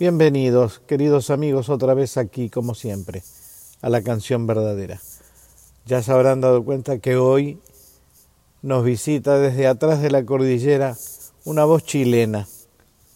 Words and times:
Bienvenidos, 0.00 0.80
queridos 0.86 1.28
amigos, 1.28 1.68
otra 1.68 1.92
vez 1.92 2.18
aquí, 2.18 2.50
como 2.50 2.76
siempre, 2.76 3.24
a 3.82 3.88
la 3.88 4.00
canción 4.00 4.46
verdadera. 4.46 5.00
Ya 5.86 6.04
se 6.04 6.12
habrán 6.12 6.40
dado 6.40 6.64
cuenta 6.64 7.00
que 7.00 7.16
hoy 7.16 7.58
nos 8.62 8.84
visita 8.84 9.40
desde 9.40 9.66
atrás 9.66 10.00
de 10.00 10.12
la 10.12 10.24
cordillera 10.24 10.96
una 11.44 11.64
voz 11.64 11.82
chilena, 11.82 12.46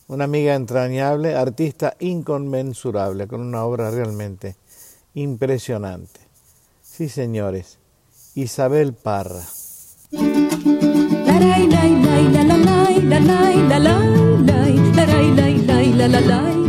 una 0.08 0.24
amiga 0.24 0.56
entrañable, 0.56 1.36
artista 1.36 1.94
inconmensurable, 2.00 3.28
con 3.28 3.42
una 3.42 3.64
obra 3.64 3.92
realmente 3.92 4.56
impresionante. 5.14 6.18
Sí, 6.82 7.08
señores, 7.08 7.78
Isabel 8.34 8.92
Parra. 8.92 9.44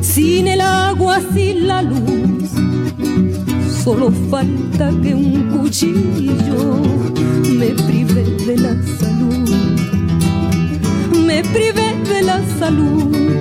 sin 0.00 0.46
el 0.46 0.60
agua, 0.60 1.20
sin 1.32 1.66
la 1.66 1.82
luz. 1.82 2.50
Solo 3.82 4.12
falta 4.30 4.90
que 5.02 5.14
un 5.14 5.48
cuchillo 5.50 6.80
me 7.58 7.68
prive 7.86 8.22
de 8.46 8.56
la 8.58 8.74
salud, 9.00 9.48
me 11.26 11.42
prive 11.42 11.94
de 12.08 12.22
la 12.22 12.40
salud. 12.58 13.31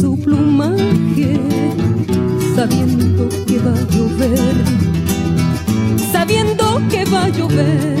Su 0.00 0.18
plumaje 0.18 1.40
sabiendo 2.54 3.28
que 3.46 3.58
va 3.58 3.72
a 3.72 3.88
llover, 3.90 4.54
sabiendo 6.12 6.82
que 6.90 7.04
va 7.06 7.24
a 7.24 7.28
llover. 7.30 7.95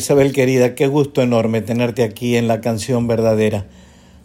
Isabel 0.00 0.32
querida, 0.32 0.74
qué 0.74 0.86
gusto 0.86 1.20
enorme 1.20 1.60
tenerte 1.60 2.04
aquí 2.04 2.36
en 2.36 2.48
la 2.48 2.62
canción 2.62 3.06
verdadera. 3.06 3.66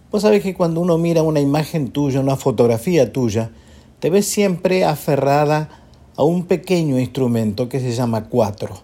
Vos 0.09 0.21
sabés 0.21 0.41
que 0.41 0.53
cuando 0.53 0.79
uno 0.79 0.97
mira 0.97 1.21
una 1.21 1.41
imagen 1.41 1.91
tuya, 1.91 2.21
una 2.21 2.37
fotografía 2.37 3.11
tuya, 3.11 3.51
te 3.99 4.09
ves 4.09 4.25
siempre 4.25 4.85
aferrada 4.85 5.67
a 6.15 6.23
un 6.23 6.45
pequeño 6.45 6.97
instrumento 6.97 7.67
que 7.67 7.81
se 7.81 7.91
llama 7.91 8.29
cuatro. 8.29 8.77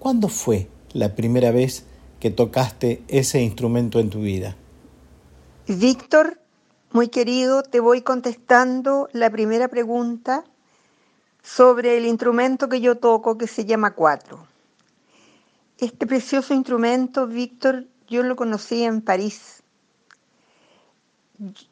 ¿Cuándo 0.00 0.26
fue 0.26 0.66
la 0.94 1.14
primera 1.14 1.52
vez 1.52 1.84
que 2.18 2.32
tocaste 2.32 3.04
ese 3.06 3.40
instrumento 3.40 4.00
en 4.00 4.10
tu 4.10 4.22
vida? 4.22 4.56
Víctor, 5.68 6.40
muy 6.90 7.06
querido, 7.06 7.62
te 7.62 7.78
voy 7.78 8.02
contestando 8.02 9.08
la 9.12 9.30
primera 9.30 9.68
pregunta 9.68 10.42
sobre 11.40 11.98
el 11.98 12.04
instrumento 12.04 12.68
que 12.68 12.80
yo 12.80 12.96
toco 12.96 13.38
que 13.38 13.46
se 13.46 13.64
llama 13.64 13.94
cuatro. 13.94 14.51
Este 15.82 16.06
precioso 16.06 16.54
instrumento, 16.54 17.26
Víctor, 17.26 17.88
yo 18.06 18.22
lo 18.22 18.36
conocí 18.36 18.84
en 18.84 19.00
París. 19.00 19.64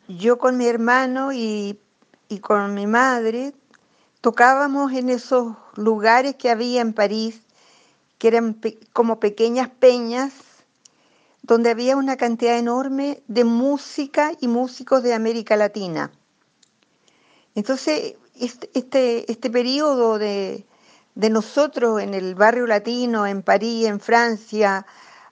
Yo 0.09 0.37
con 0.37 0.57
mi 0.57 0.67
hermano 0.67 1.33
y, 1.33 1.79
y, 2.29 2.41
con 2.41 2.75
mi 2.75 2.89
madre 2.89 3.55
tocábamos 4.21 4.91
en 4.95 5.11
esos 5.11 5.55
lugares 5.77 6.35
que 6.35 6.51
había 6.51 6.81
en 6.81 6.93
París, 6.93 7.43
que 8.19 8.27
eran 8.27 8.61
como 8.93 9.21
pequeñas 9.21 9.69
peñas, 9.69 10.33
donde 11.43 11.71
había 11.71 11.97
una 11.97 12.17
cantidad 12.17 12.59
enorme 12.59 13.23
de 13.29 13.45
música 13.45 14.33
y 14.41 14.49
músicos 14.49 15.05
de 15.05 15.15
América 15.15 15.55
Latina. 15.55 16.11
Entonces, 17.55 18.17
este, 18.35 18.71
este, 18.75 19.31
este 19.31 19.51
periodo 19.51 20.19
de, 20.19 20.67
de 21.15 21.31
nosotros 21.31 22.01
en 22.01 22.15
el 22.15 22.35
barrio 22.35 22.67
latino, 22.67 23.27
en 23.27 23.43
París, 23.43 23.87
en 23.87 24.01
Francia, 24.01 24.87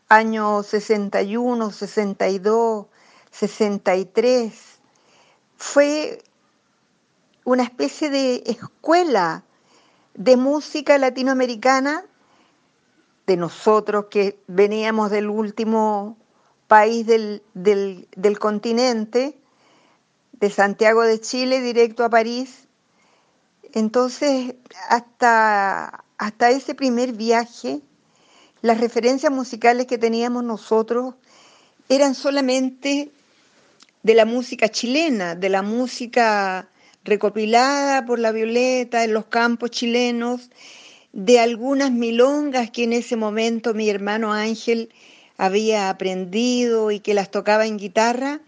años 0.09 0.67
61, 0.67 1.71
62, 1.71 2.87
63, 3.31 4.53
fue 5.57 6.23
una 7.45 7.63
especie 7.63 8.11
de 8.11 8.43
escuela 8.47 9.45
de 10.15 10.37
música 10.37 10.99
latinoamericana 10.99 12.05
de 13.27 13.37
nosotros 13.37 14.07
que 14.11 14.41
veníamos 14.47 15.11
del 15.11 15.29
último 15.29 16.17
país 16.67 17.07
del, 17.07 17.43
del, 17.55 18.09
del 18.17 18.39
continente, 18.39 19.39
de 20.33 20.51
Santiago 20.51 21.03
de 21.03 21.21
Chile 21.21 21.61
directo 21.61 22.05
a 22.05 22.11
París, 22.11 22.68
entonces, 23.73 24.55
hasta, 24.89 26.05
hasta 26.17 26.51
ese 26.51 26.75
primer 26.75 27.13
viaje, 27.13 27.81
las 28.63 28.81
referencias 28.81 29.33
musicales 29.33 29.87
que 29.87 29.99
teníamos 29.99 30.45
nosotros 30.45 31.15
eran 31.89 32.15
solamente 32.15 33.11
de 34.03 34.15
la 34.15 34.25
música 34.25 34.69
chilena, 34.69 35.35
de 35.35 35.49
la 35.49 35.63
música 35.63 36.69
recopilada 37.05 38.05
por 38.05 38.19
la 38.19 38.33
Violeta 38.33 39.05
en 39.05 39.15
los 39.15 39.27
campos 39.27 39.71
chilenos, 39.71 40.51
de 41.13 41.41
algunas 41.41 41.91
milongas 41.91 42.71
que 42.71 42.85
en 42.85 42.93
ese 42.93 43.17
momento 43.17 43.75
mi 43.75 43.89
hermano 43.89 44.33
Ángel 44.33 44.93
había 45.37 45.89
aprendido 45.89 46.91
y 46.91 47.01
que 47.01 47.15
las 47.15 47.31
tocaba 47.31 47.67
en 47.67 47.79
guitarra, 47.79 48.41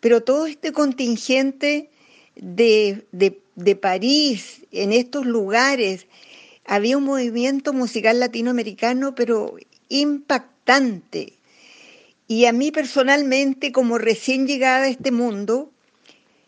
pero 0.00 0.22
todo 0.22 0.46
este 0.46 0.72
contingente 0.72 1.90
de, 2.34 3.06
de, 3.12 3.42
de 3.64 3.76
París, 3.76 4.62
en 4.72 4.92
estos 4.92 5.26
lugares, 5.26 6.06
había 6.64 6.96
un 6.96 7.04
movimiento 7.04 7.72
musical 7.72 8.20
latinoamericano, 8.20 9.14
pero 9.14 9.56
impactante. 9.88 11.34
Y 12.28 12.46
a 12.46 12.52
mí 12.52 12.70
personalmente, 12.70 13.72
como 13.72 13.98
recién 13.98 14.46
llegada 14.46 14.84
a 14.84 14.88
este 14.88 15.10
mundo, 15.10 15.72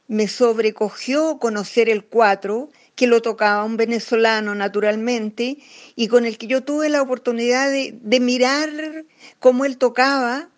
me 0.07 0.29
sobrecogió 0.29 1.39
conocer 1.39 1.89
el 1.89 2.05
cuatro, 2.05 2.71
que 2.95 3.07
lo 3.07 3.23
tocaba 3.23 3.65
un 3.65 3.77
venezolano 3.77 4.55
naturalmente, 4.55 5.59
y 5.97 6.09
con 6.09 6.25
el 6.25 6.39
que 6.39 6.47
yo 6.47 6.63
tuve 6.63 6.89
la 6.89 7.03
oportunidad 7.03 7.71
de, 7.71 7.99
de 8.01 8.21
mirar 8.21 8.71
cómo 9.39 9.65
él 9.65 9.79
tocaba 9.79 10.51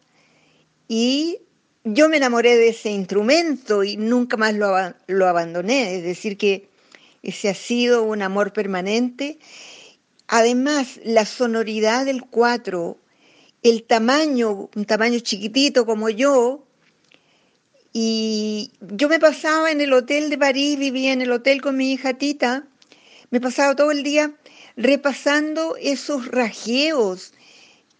y 0.88 1.38
yo 1.84 2.08
me 2.08 2.16
enamoré 2.16 2.56
de 2.56 2.68
ese 2.68 2.90
instrumento 2.90 3.84
y 3.84 3.98
nunca 3.98 4.38
más 4.38 4.54
lo, 4.54 5.26
abandoné, 5.26 5.96
es 5.96 6.02
decir, 6.02 6.38
que 6.38 6.68
ese 7.22 7.50
ha 7.50 7.54
sido 7.54 8.02
un 8.02 8.22
amor 8.22 8.54
permanente. 8.54 9.38
Además, 10.26 10.98
la 11.04 11.26
sonoridad 11.26 12.06
del 12.06 12.22
cuatro, 12.24 12.96
el 13.62 13.84
tamaño, 13.84 14.70
un 14.74 14.84
tamaño 14.86 15.20
chiquitito 15.20 15.84
como 15.84 16.08
yo, 16.08 16.66
y 17.92 18.72
yo 18.80 19.08
me 19.08 19.20
pasaba 19.20 19.70
en 19.70 19.80
el 19.80 19.92
hotel 19.92 20.30
de 20.30 20.38
París, 20.38 20.78
vivía 20.78 21.12
en 21.12 21.20
el 21.20 21.30
hotel 21.30 21.60
con 21.60 21.76
mi 21.76 21.92
hija 21.92 22.14
Tita, 22.14 22.66
me 23.30 23.40
pasaba 23.40 23.76
todo 23.76 23.90
el 23.90 24.02
día 24.02 24.34
repasando 24.76 25.76
esos 25.76 26.28
rajeos, 26.28 27.34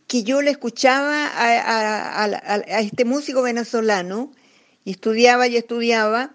que 0.07 0.23
yo 0.23 0.43
le 0.43 0.51
escuchaba 0.51 1.31
a, 1.35 2.81
este 2.81 3.05
músico 3.05 3.43
venezolano, 3.43 4.33
y 4.85 4.93
estudiaba 4.93 5.47
y 5.47 5.57
estudiaba, 5.57 6.35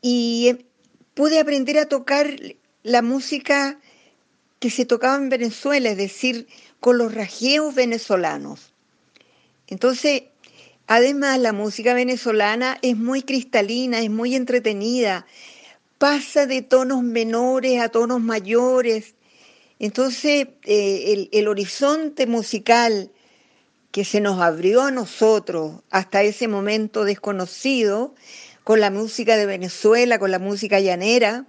y 0.00 0.66
pude 1.14 1.40
aprender 1.40 1.78
a 1.78 1.86
tocar 1.86 2.36
la 2.82 3.02
música 3.02 3.78
que 4.60 4.70
se 4.70 4.84
tocaba 4.84 5.16
en 5.16 5.28
Venezuela, 5.28 5.90
es 5.90 5.96
decir, 5.96 6.46
con 6.80 6.98
los 6.98 7.14
rajeos 7.14 7.74
venezolanos. 7.74 8.72
Entonces, 9.66 10.24
además 10.86 11.38
la 11.38 11.52
música 11.52 11.94
venezolana 11.94 12.78
es 12.82 12.96
muy 12.96 13.22
cristalina, 13.22 14.00
es 14.00 14.10
muy 14.10 14.34
entretenida, 14.34 15.26
pasa 15.98 16.46
de 16.46 16.62
tonos 16.62 17.02
menores 17.02 17.80
a 17.80 17.88
tonos 17.88 18.20
mayores, 18.20 19.13
entonces, 19.84 20.48
eh, 20.64 21.28
el, 21.30 21.46
horizonte 21.46 22.26
musical 22.26 23.10
que 23.90 24.06
se 24.06 24.22
nos 24.22 24.40
abrió 24.40 24.80
a 24.80 24.90
nosotros 24.90 25.82
hasta 25.90 26.22
ese 26.22 26.48
momento 26.48 27.04
desconocido, 27.04 28.14
con 28.64 28.80
la 28.80 28.90
música 28.90 29.36
de 29.36 29.44
Venezuela, 29.44 30.18
con 30.18 30.30
la 30.30 30.38
música 30.38 30.80
llanera, 30.80 31.44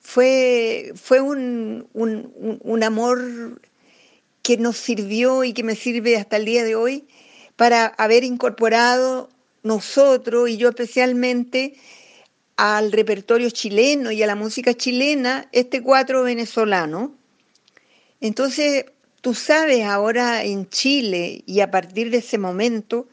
fue, 0.00 0.94
fue 0.94 1.20
un, 1.20 1.86
un, 1.92 2.58
un 2.62 2.82
amor 2.82 3.60
que 4.40 4.56
nos 4.56 4.78
sirvió 4.78 5.44
y 5.44 5.52
que 5.52 5.62
me 5.62 5.76
sirve 5.76 6.16
hasta 6.16 6.38
el 6.38 6.46
día 6.46 6.64
de 6.64 6.76
hoy 6.76 7.08
para 7.56 7.88
haber 7.88 8.24
incorporado 8.24 9.28
nosotros 9.62 10.48
y 10.48 10.56
yo 10.56 10.70
especialmente 10.70 11.74
al 12.56 12.90
repertorio 12.90 13.50
chileno 13.50 14.12
y 14.12 14.22
a 14.22 14.26
la 14.26 14.34
música 14.34 14.72
chilena 14.72 15.46
este 15.52 15.82
cuatro 15.82 16.22
venezolano 16.22 17.19
entonces, 18.20 18.86
tú 19.20 19.34
sabes 19.34 19.84
ahora 19.84 20.44
en 20.44 20.68
Chile 20.68 21.42
y 21.46 21.60
a 21.60 21.70
partir 21.70 22.10
de 22.10 22.18
ese 22.18 22.38
momento, 22.38 23.08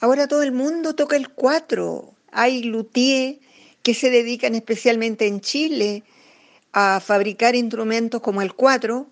ahora 0.00 0.28
todo 0.28 0.42
el 0.42 0.52
mundo 0.52 0.94
toca 0.94 1.16
el 1.16 1.30
cuatro. 1.30 2.14
Hay 2.30 2.62
luthier 2.62 3.38
que 3.82 3.94
se 3.94 4.10
dedican 4.10 4.54
especialmente 4.54 5.26
en 5.26 5.40
Chile 5.40 6.02
a 6.72 7.00
fabricar 7.00 7.54
instrumentos 7.54 8.20
como 8.20 8.42
el 8.42 8.54
cuatro 8.54 9.08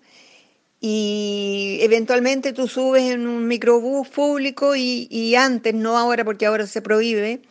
y 0.79 1.79
eventualmente 1.81 2.53
tú 2.53 2.67
subes 2.67 3.11
en 3.11 3.27
un 3.27 3.47
microbús 3.47 4.07
público 4.09 4.75
y, 4.75 5.35
antes, 5.35 5.73
no 5.73 5.97
ahora 5.97 6.23
porque 6.23 6.45
ahora 6.45 6.67
se 6.67 6.81
prohíbe, 6.81 7.41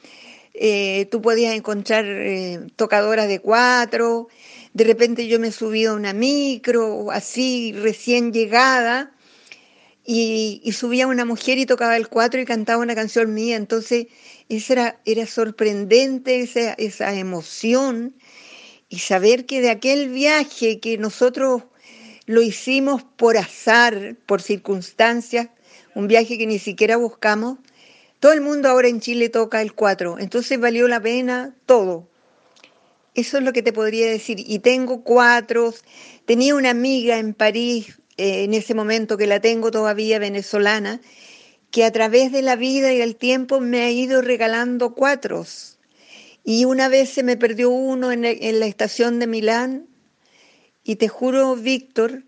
eh, 0.54 1.06
tú 1.10 1.20
podías 1.20 1.54
encontrar 1.54 2.04
eh, 2.06 2.60
tocadoras 2.76 3.28
de 3.28 3.40
cuatro, 3.40 4.28
de 4.76 4.84
repente 4.84 5.26
yo 5.26 5.40
me 5.40 5.52
subí 5.52 5.86
a 5.86 5.94
una 5.94 6.12
micro, 6.12 7.10
así 7.10 7.72
recién 7.72 8.30
llegada, 8.30 9.10
y, 10.04 10.70
subía 10.72 11.06
una 11.06 11.24
mujer 11.24 11.56
y 11.56 11.64
tocaba 11.64 11.96
el 11.96 12.08
cuatro 12.08 12.42
y 12.42 12.44
cantaba 12.44 12.82
una 12.82 12.94
canción 12.94 13.32
mía, 13.32 13.56
entonces 13.56 14.08
esa 14.50 14.72
era, 14.74 15.00
era 15.06 15.26
sorprendente 15.26 16.40
esa, 16.40 16.74
esa 16.74 17.14
emoción 17.14 18.16
y 18.90 18.98
saber 18.98 19.46
que 19.46 19.62
de 19.62 19.70
aquel 19.70 20.10
viaje 20.10 20.78
que 20.78 20.98
nosotros 20.98 21.62
lo 22.26 22.42
hicimos 22.42 23.02
por 23.02 23.38
azar, 23.38 24.14
por 24.26 24.42
circunstancias, 24.42 25.48
un 25.94 26.06
viaje 26.06 26.36
que 26.36 26.46
ni 26.46 26.58
siquiera 26.58 26.98
buscamos. 26.98 27.58
Todo 28.20 28.34
el 28.34 28.42
mundo 28.42 28.68
ahora 28.68 28.88
en 28.88 29.00
Chile 29.00 29.30
toca 29.30 29.62
el 29.62 29.72
4, 29.72 30.18
entonces 30.18 30.60
valió 30.60 30.86
la 30.86 31.00
pena 31.00 31.56
todo. 31.64 32.10
Eso 33.16 33.38
es 33.38 33.42
lo 33.42 33.52
que 33.52 33.62
te 33.62 33.72
podría 33.72 34.08
decir. 34.08 34.38
Y 34.38 34.60
tengo 34.60 35.02
cuatro. 35.02 35.74
Tenía 36.24 36.54
una 36.54 36.70
amiga 36.70 37.18
en 37.18 37.34
París 37.34 37.98
eh, 38.16 38.44
en 38.44 38.54
ese 38.54 38.74
momento 38.74 39.16
que 39.16 39.26
la 39.26 39.40
tengo 39.40 39.72
todavía 39.72 40.20
venezolana, 40.20 41.00
que 41.72 41.84
a 41.84 41.90
través 41.90 42.30
de 42.30 42.42
la 42.42 42.54
vida 42.54 42.92
y 42.92 43.00
el 43.00 43.16
tiempo 43.16 43.58
me 43.58 43.82
ha 43.82 43.90
ido 43.90 44.22
regalando 44.22 44.94
cuatros. 44.94 45.78
Y 46.44 46.64
una 46.64 46.88
vez 46.88 47.08
se 47.10 47.24
me 47.24 47.36
perdió 47.36 47.70
uno 47.70 48.12
en, 48.12 48.24
en 48.24 48.60
la 48.60 48.66
estación 48.66 49.18
de 49.18 49.26
Milán 49.26 49.88
y 50.84 50.96
te 50.96 51.08
juro, 51.08 51.56
Víctor, 51.56 52.22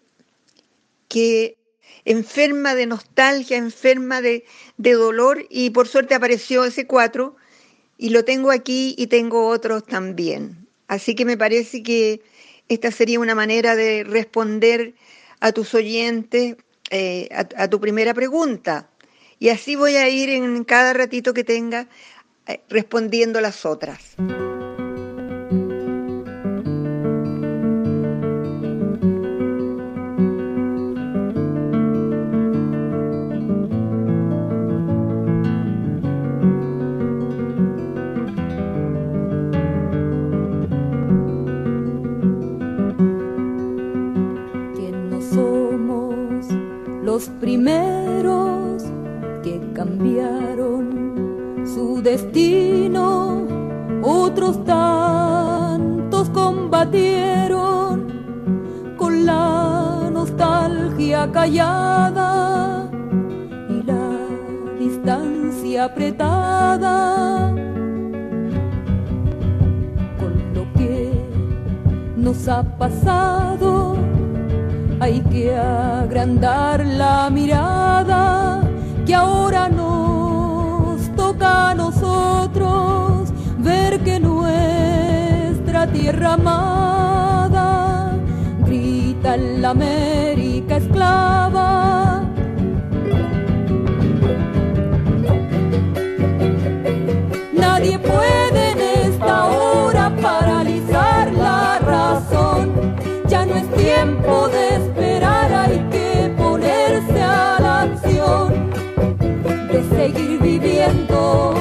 que 1.07 1.57
enferma 2.05 2.75
de 2.75 2.87
nostalgia, 2.87 3.57
enferma 3.57 4.21
de, 4.21 4.45
dolor, 4.77 5.47
y 5.51 5.71
por 5.71 5.89
suerte 5.89 6.15
apareció 6.15 6.65
ese 6.65 6.87
cuatro, 6.87 7.37
y 7.97 8.11
lo 8.11 8.25
tengo 8.25 8.51
aquí 8.51 8.95
y 8.97 9.09
tengo 9.09 9.47
otros 9.47 9.85
también. 9.85 10.68
Así 10.89 11.15
que 11.15 11.25
me 11.25 11.37
parece 11.37 11.83
que 11.83 12.23
esta 12.69 12.91
sería 12.91 13.21
una 13.21 13.35
manera 13.35 13.77
de 13.77 14.05
responder 14.05 14.95
a 15.41 15.53
tus 15.53 15.75
oyentes 15.75 16.57
eh, 16.91 17.29
a, 17.33 17.69
tu 17.69 17.81
primera 17.81 18.15
pregunta. 18.15 18.89
Y 19.39 19.51
así 19.51 19.77
voy 19.77 19.97
a 19.97 20.09
ir 20.09 20.31
en 20.31 20.65
cada 20.65 20.93
ratito 20.95 21.35
que 21.35 21.45
tenga 21.45 21.87
eh, 22.47 22.61
respondiendo 22.69 23.41
las 23.41 23.65
otras. 23.67 24.17
Primeros 47.27 48.85
que 49.43 49.61
cambiaron 49.75 51.65
su 51.67 52.01
destino, 52.01 53.47
otros 54.03 54.65
tantos 54.65 56.31
combatieron 56.31 58.07
con 58.97 59.27
la 59.27 60.09
nostalgia 60.13 61.31
callada 61.33 62.89
y 63.69 63.83
la 63.83 64.17
distancia 64.79 65.87
apretada. 65.87 67.53
Con 70.19 70.55
lo 70.55 70.73
que 70.75 71.13
nos 72.17 72.49
ha 72.49 72.63
pasado 72.79 73.97
hay 75.01 75.21
que 75.21 75.55
agrandar 75.55 76.85
la 76.85 77.31
mirada 77.31 78.63
que 79.07 79.15
ahora 79.15 79.69
nos 79.69 81.15
toca 81.15 81.71
a 81.71 81.75
nosotros 81.75 83.33
ver 83.59 84.01
que 84.01 84.19
nuestra 84.19 85.87
tierra 85.87 86.35
amada 86.35 88.13
grita 88.67 89.35
en 89.37 89.63
la 89.63 89.71
América 89.71 90.77
esclava. 90.77 92.25
Nadie 97.55 97.99
puede 97.99 98.73
en 98.73 98.81
esta 99.13 99.47
hora 99.47 100.13
paralizar 100.21 101.33
la 101.33 101.79
razón, 101.79 102.73
ya 103.29 103.47
no 103.47 103.55
es 103.55 103.69
tiempo 103.75 104.49
de 104.49 104.68
seguir 110.19 110.41
viviendo 110.41 111.55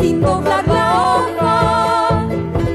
sin 0.00 0.20
doblar 0.20 0.66
la 0.66 0.86
hoja, 1.14 2.28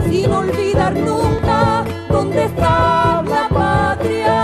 sin 0.09 0.31
olvidar 0.31 0.93
nunca 0.93 1.83
dónde 2.09 2.45
está 2.45 3.23
la 3.23 3.49
patria. 3.49 4.39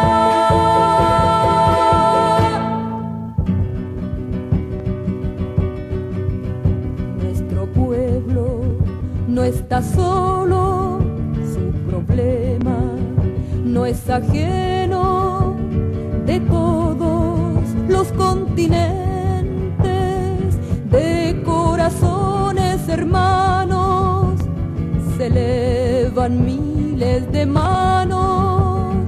Nuestro 7.21 7.65
pueblo 7.67 8.61
no 9.27 9.43
está 9.43 9.81
solo, 9.81 10.99
su 11.53 11.71
problema 11.89 12.77
no 13.63 13.85
es 13.85 14.09
ajeno 14.09 15.55
de 16.25 16.39
todos 16.39 17.63
los 17.87 18.11
continentes 18.13 19.28
elevan 25.29 26.45
miles 26.45 27.31
de 27.31 27.45
manos. 27.45 29.05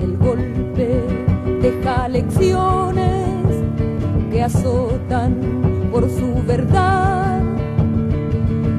El 0.00 0.16
golpe 0.16 0.88
deja 1.62 2.08
lecciones 2.08 3.46
que 4.30 4.42
azotan 4.42 5.34
por 5.92 6.08
su 6.10 6.42
verdad. 6.46 7.40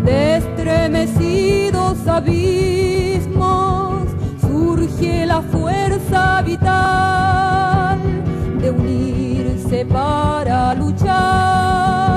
De 0.06 0.38
estremecidos 0.38 2.08
abismos 2.08 4.08
surge 4.42 5.26
la 5.26 5.42
fuerza 5.42 6.42
vital 6.42 8.00
de 8.62 8.72
unirse 8.72 9.86
para 9.86 10.74
luchar. 10.76 12.11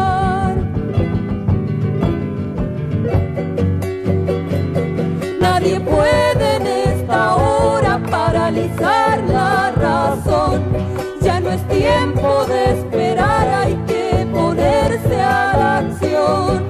Es 11.55 11.69
tiempo 11.69 12.45
de 12.47 12.73
esperar, 12.73 13.49
hay 13.49 13.75
que 13.87 14.27
ponerse 14.33 15.21
a 15.21 15.57
la 15.57 15.79
acción. 15.79 16.69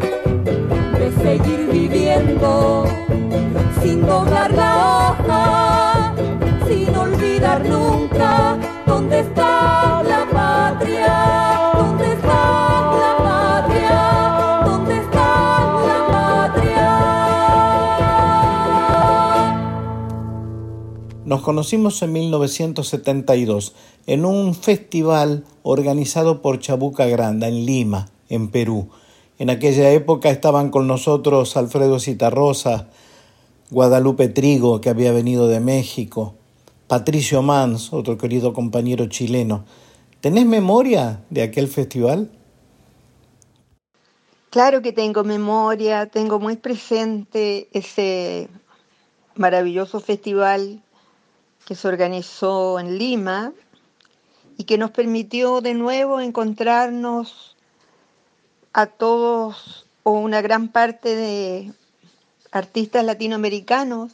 De 0.98 1.10
seguir 1.22 1.68
viviendo 1.72 2.84
sin 3.82 4.06
doblar 4.06 4.52
la 4.52 4.72
hoja, 4.86 6.14
sin 6.68 6.94
olvidar 6.96 7.64
nunca 7.64 8.58
dónde 8.86 9.20
está 9.20 10.02
la 10.02 10.26
patria, 10.30 11.53
Nos 21.24 21.40
conocimos 21.40 22.02
en 22.02 22.12
1972 22.12 23.72
en 24.06 24.26
un 24.26 24.54
festival 24.54 25.44
organizado 25.62 26.42
por 26.42 26.58
Chabuca 26.58 27.06
Granda 27.06 27.48
en 27.48 27.64
Lima, 27.64 28.10
en 28.28 28.48
Perú. 28.48 28.90
En 29.38 29.48
aquella 29.48 29.90
época 29.90 30.28
estaban 30.28 30.68
con 30.68 30.86
nosotros 30.86 31.56
Alfredo 31.56 31.98
Citarrosa, 31.98 32.88
Guadalupe 33.70 34.28
Trigo, 34.28 34.82
que 34.82 34.90
había 34.90 35.12
venido 35.12 35.48
de 35.48 35.60
México, 35.60 36.34
Patricio 36.88 37.40
Mans, 37.40 37.94
otro 37.94 38.18
querido 38.18 38.52
compañero 38.52 39.06
chileno. 39.06 39.64
¿Tenés 40.20 40.44
memoria 40.44 41.22
de 41.30 41.42
aquel 41.42 41.68
festival? 41.68 42.30
Claro 44.50 44.82
que 44.82 44.92
tengo 44.92 45.24
memoria, 45.24 46.04
tengo 46.04 46.38
muy 46.38 46.56
presente 46.56 47.68
ese 47.72 48.50
maravilloso 49.36 50.00
festival 50.00 50.83
que 51.64 51.75
se 51.75 51.88
organizó 51.88 52.78
en 52.78 52.99
Lima 52.99 53.52
y 54.56 54.64
que 54.64 54.78
nos 54.78 54.90
permitió 54.90 55.61
de 55.61 55.75
nuevo 55.75 56.21
encontrarnos 56.21 57.56
a 58.73 58.87
todos 58.87 59.87
o 60.02 60.12
una 60.12 60.42
gran 60.42 60.68
parte 60.68 61.16
de 61.16 61.73
artistas 62.52 63.04
latinoamericanos 63.04 64.12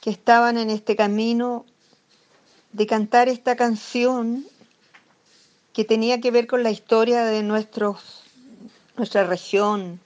que 0.00 0.10
estaban 0.10 0.58
en 0.58 0.70
este 0.70 0.94
camino 0.94 1.64
de 2.72 2.86
cantar 2.86 3.28
esta 3.28 3.56
canción 3.56 4.46
que 5.72 5.84
tenía 5.84 6.20
que 6.20 6.30
ver 6.30 6.46
con 6.46 6.62
la 6.62 6.70
historia 6.70 7.24
de 7.24 7.42
nuestros, 7.42 8.22
nuestra 8.96 9.24
región, 9.24 10.00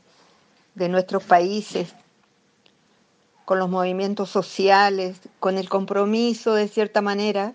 de 0.74 0.88
nuestros 0.88 1.24
países, 1.24 1.94
con 3.50 3.58
los 3.58 3.68
movimientos 3.68 4.30
sociales, 4.30 5.16
con 5.40 5.58
el 5.58 5.68
compromiso 5.68 6.54
de 6.54 6.68
cierta 6.68 7.00
manera, 7.00 7.54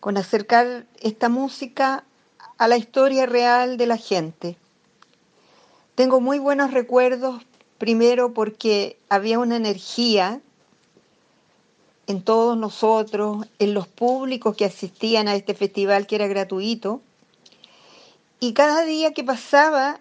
con 0.00 0.16
acercar 0.16 0.86
esta 1.00 1.28
música 1.28 2.02
a 2.58 2.66
la 2.66 2.76
historia 2.76 3.26
real 3.26 3.76
de 3.76 3.86
la 3.86 3.96
gente. 3.96 4.56
Tengo 5.94 6.20
muy 6.20 6.40
buenos 6.40 6.72
recuerdos, 6.72 7.44
primero 7.78 8.34
porque 8.34 8.96
había 9.08 9.38
una 9.38 9.54
energía 9.54 10.40
en 12.08 12.20
todos 12.20 12.56
nosotros, 12.56 13.46
en 13.60 13.74
los 13.74 13.86
públicos 13.86 14.56
que 14.56 14.64
asistían 14.64 15.28
a 15.28 15.36
este 15.36 15.54
festival 15.54 16.08
que 16.08 16.16
era 16.16 16.26
gratuito. 16.26 17.00
Y 18.40 18.52
cada 18.52 18.84
día 18.84 19.14
que 19.14 19.22
pasaba 19.22 20.00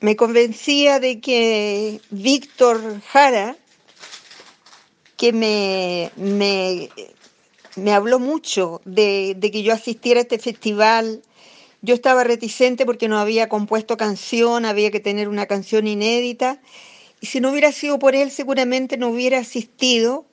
me 0.00 0.16
convencía 0.16 1.00
de 1.00 1.18
que 1.18 2.02
Víctor 2.10 3.00
Jara, 3.00 3.56
que 5.16 5.32
me, 5.32 6.10
me, 6.16 6.90
me 7.76 7.92
habló 7.92 8.18
mucho 8.18 8.80
de, 8.84 9.34
de, 9.36 9.50
que 9.50 9.62
yo 9.62 9.72
asistiera 9.72 10.20
a 10.20 10.22
este 10.22 10.38
festival. 10.38 11.22
Yo 11.82 11.94
estaba 11.94 12.24
reticente 12.24 12.86
porque 12.86 13.08
no 13.08 13.18
había 13.18 13.48
compuesto 13.48 13.96
canción, 13.96 14.64
había 14.64 14.90
que 14.90 15.00
tener 15.00 15.28
una 15.28 15.46
canción 15.46 15.86
inédita. 15.86 16.60
Y 17.20 17.26
si 17.26 17.40
no 17.40 17.50
hubiera 17.50 17.72
sido 17.72 17.98
por 17.98 18.14
él, 18.14 18.30
seguramente 18.30 18.96
no 18.96 19.08
hubiera 19.08 19.38
asistido 19.38 20.26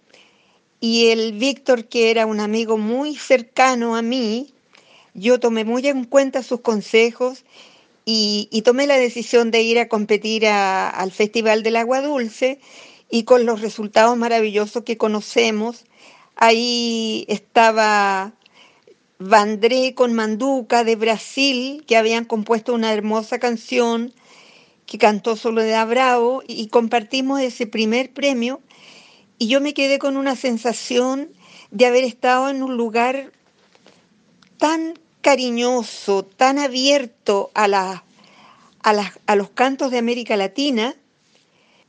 y 0.83 1.11
el 1.11 1.31
Víctor, 1.31 1.85
que 1.85 2.11
era 2.11 2.25
un 2.25 2.41
amigo 2.41 2.77
muy 2.77 3.15
cercano 3.15 3.95
a 3.95 4.01
mí, 4.01 4.53
yo 5.13 5.39
tomé 5.39 5.63
muy 5.63 5.87
en 5.87 6.03
cuenta 6.03 6.43
sus 6.43 6.59
consejos 6.59 7.45
y, 8.03 8.49
y 8.51 8.63
tomé 8.63 8.85
la 8.85 8.97
decisión 8.97 9.49
de 9.49 9.61
ir 9.61 9.79
a 9.79 9.87
competir 9.87 10.45
a, 10.45 10.89
al 10.89 11.13
Festival 11.13 11.63
del 11.63 11.77
Agua 11.77 12.01
Dulce 12.01 12.59
y 13.13 13.25
con 13.25 13.45
los 13.45 13.61
resultados 13.61 14.17
maravillosos 14.17 14.83
que 14.85 14.97
conocemos. 14.97 15.85
Ahí 16.35 17.25
estaba 17.27 18.33
Vandré 19.19 19.93
con 19.93 20.13
Manduca 20.13 20.83
de 20.83 20.95
Brasil, 20.95 21.83
que 21.85 21.95
habían 21.95 22.25
compuesto 22.25 22.73
una 22.73 22.91
hermosa 22.91 23.37
canción 23.37 24.15
que 24.87 24.97
cantó 24.97 25.35
Soledad 25.35 25.87
Bravo 25.87 26.41
y 26.47 26.69
compartimos 26.69 27.39
ese 27.39 27.67
primer 27.67 28.11
premio 28.11 28.61
y 29.37 29.45
yo 29.45 29.61
me 29.61 29.75
quedé 29.75 29.99
con 29.99 30.17
una 30.17 30.35
sensación 30.35 31.29
de 31.69 31.85
haber 31.85 32.05
estado 32.05 32.49
en 32.49 32.63
un 32.63 32.77
lugar 32.77 33.31
tan 34.57 34.97
cariñoso, 35.21 36.25
tan 36.25 36.57
abierto 36.57 37.51
a, 37.53 38.01
a, 38.81 39.13
a 39.27 39.35
los 39.35 39.49
cantos 39.51 39.91
de 39.91 39.99
América 39.99 40.35
Latina. 40.35 40.95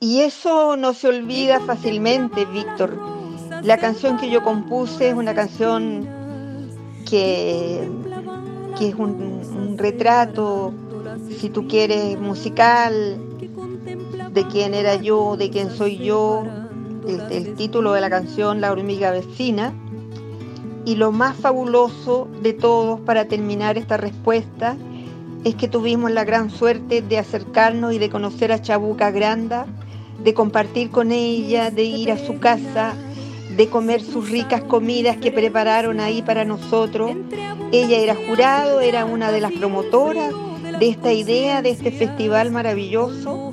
Y 0.05 0.21
eso 0.21 0.77
no 0.77 0.93
se 0.93 1.09
olvida 1.09 1.61
fácilmente, 1.61 2.45
Víctor. 2.45 3.01
La 3.63 3.79
canción 3.79 4.19
que 4.19 4.29
yo 4.29 4.43
compuse 4.45 5.09
es 5.09 5.15
una 5.15 5.35
canción 5.35 6.07
que, 7.09 7.89
que 8.77 8.89
es 8.89 8.95
un, 8.97 9.79
retrato, 9.79 10.75
si 11.41 11.49
tú 11.49 11.67
quieres, 11.67 12.21
musical, 12.21 13.19
de 14.31 14.47
quién 14.49 14.75
era 14.75 14.97
yo, 14.97 15.39
de 15.39 15.49
quién 15.49 15.71
soy 15.71 15.97
yo, 15.97 16.45
el, 17.09 17.23
el, 17.33 17.55
título 17.55 17.95
de 17.95 18.03
la 18.03 18.11
canción 18.11 18.61
La 18.61 18.73
hormiga 18.73 19.11
vecina. 19.11 19.73
Y 20.85 20.97
lo 20.97 21.13
más 21.13 21.35
fabuloso 21.35 22.29
de 22.43 22.53
todos 22.53 23.01
para 23.01 23.25
terminar 23.25 23.79
esta 23.79 23.97
respuesta 23.97 24.77
es 25.45 25.55
que 25.55 25.67
tuvimos 25.67 26.11
la 26.11 26.25
gran 26.25 26.51
suerte 26.51 27.01
de 27.01 27.19
acercarnos 27.19 27.95
y 27.95 27.99
de 27.99 28.11
conocer 28.11 28.53
a 28.53 28.61
Chabuca 28.61 29.11
Granda, 29.11 29.67
de 30.23 30.35
compartir 30.35 30.91
con 30.91 31.13
ella, 31.13 31.71
de 31.71 31.85
ir 31.85 32.11
a 32.11 32.19
su 32.19 32.39
casa, 32.39 32.95
de 33.57 33.69
comer 33.69 34.03
sus 34.03 34.31
ricas 34.31 34.63
comidas 34.63 35.17
que 35.17 35.33
prepararon 35.33 36.01
ahí 36.01 36.23
para 36.23 36.45
nosotros. 36.45 37.13
Ella 37.73 37.99
era 37.99 38.15
jurado, 38.15 38.81
era 38.81 39.05
una 39.05 39.31
de 39.33 39.41
las 39.41 39.53
promotoras 39.53 40.33
de 40.79 40.89
esta 40.89 41.13
idea, 41.13 41.63
de 41.63 41.71
este 41.71 41.91
festival 41.91 42.51
maravilloso. 42.51 43.53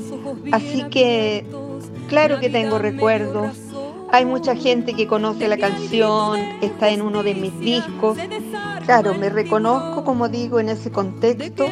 Así 0.51 0.83
que 0.89 1.45
Claro 2.11 2.41
que 2.41 2.49
tengo 2.49 2.77
recuerdos. 2.77 3.55
Hay 4.11 4.25
mucha 4.25 4.53
gente 4.53 4.93
que 4.93 5.07
conoce 5.07 5.47
la 5.47 5.55
canción, 5.55 6.41
está 6.61 6.89
en 6.89 7.01
uno 7.01 7.23
de 7.23 7.35
mis 7.35 7.57
discos. 7.57 8.17
Claro, 8.83 9.13
me 9.13 9.29
reconozco, 9.29 10.03
como 10.03 10.27
digo, 10.27 10.59
en 10.59 10.67
ese 10.67 10.91
contexto 10.91 11.67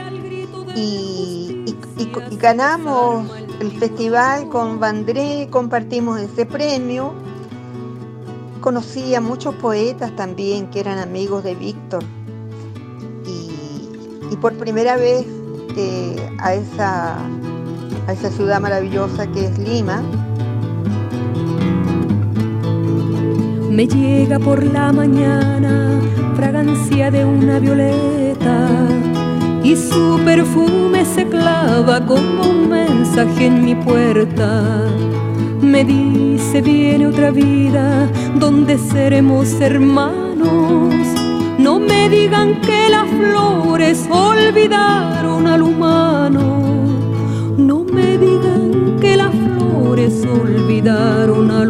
y, 0.75 1.75
ganamos 2.39 3.29
el 3.59 3.71
festival 3.71 4.47
con 4.49 4.79
Vandré, 4.79 5.47
compartimos 5.49 6.19
ese 6.19 6.45
premio. 6.45 7.13
Conocí 8.61 9.15
a 9.15 9.21
muchos 9.21 9.55
poetas 9.55 10.15
también 10.15 10.69
que 10.69 10.79
eran 10.79 10.99
amigos 10.99 11.43
de 11.43 11.55
Víctor. 11.55 12.03
Y, 13.25 14.35
por 14.37 14.53
primera 14.53 14.95
vez 14.95 15.25
eh, 15.75 16.29
a, 16.39 16.53
esa, 16.53 17.17
a 18.07 18.13
esa 18.13 18.29
ciudad 18.29 18.61
maravillosa 18.61 19.27
que 19.27 19.45
es 19.45 19.57
Lima, 19.59 20.01
Me 23.79 23.87
llega 23.87 24.39
por 24.39 24.61
la 24.61 24.91
mañana 24.91 26.01
fragancia 26.35 27.09
de 27.09 27.23
una 27.23 27.59
violeta 27.59 28.67
y 29.63 29.75
su 29.75 30.19
perfume 30.23 31.05
se 31.05 31.25
clava 31.27 32.05
como 32.05 32.49
un 32.49 32.69
mensaje 32.69 33.47
en 33.47 33.63
mi 33.63 33.75
puerta. 33.75 34.87
Me 35.61 35.83
dice 35.83 36.61
viene 36.61 37.07
otra 37.07 37.31
vida 37.31 38.09
donde 38.35 38.77
seremos 38.77 39.59
hermanos. 39.59 40.93
No 41.57 41.79
me 41.79 42.09
digan 42.09 42.61
que 42.61 42.89
las 42.89 43.07
flores 43.09 44.07
olvidaron 44.09 45.45
al 45.47 45.61
humano. 45.61 46.61
No 47.57 47.83
me 47.83 48.17
digan 48.17 48.97
que 49.01 49.17
las 49.17 49.33
flores 49.35 50.25
olvidaron 50.25 51.51
al 51.51 51.68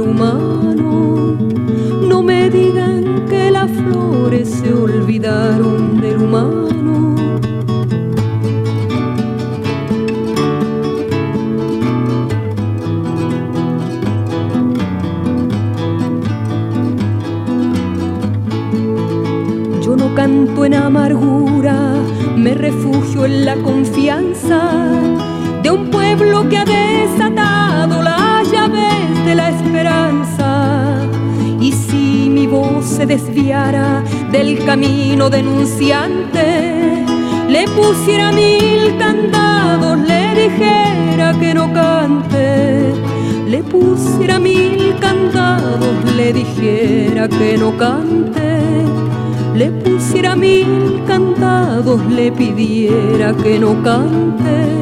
refugio 22.80 23.26
en 23.26 23.46
la 23.46 23.56
confianza 23.56 24.72
de 25.62 25.70
un 25.70 25.90
pueblo 25.90 26.48
que 26.48 26.58
ha 26.58 26.64
desatado 26.64 28.02
las 28.02 28.50
llaves 28.50 29.26
de 29.26 29.36
la 29.36 29.50
esperanza. 29.50 30.96
Y 31.60 31.74
si 31.74 32.30
mi 32.30 32.48
voz 32.48 32.86
se 32.86 33.06
desviara 33.06 34.02
del 34.32 34.64
camino 34.64 35.30
denunciante, 35.30 37.04
le 37.50 37.66
pusiera 37.68 38.32
mil 38.32 38.98
candados, 38.98 40.00
le 40.00 40.44
dijera 40.44 41.34
que 41.38 41.54
no 41.54 41.74
cante. 41.74 42.94
Le 43.48 43.62
pusiera 43.64 44.40
mil 44.40 44.96
candados, 45.02 46.16
le 46.16 46.32
dijera 46.32 47.28
que 47.28 47.58
no 47.58 47.76
cante. 47.76 48.89
Pusiera 50.30 50.36
mil 50.36 51.04
candados, 51.06 52.06
le 52.06 52.32
pidiera 52.32 53.34
que 53.34 53.58
no 53.58 53.82
cante. 53.82 54.78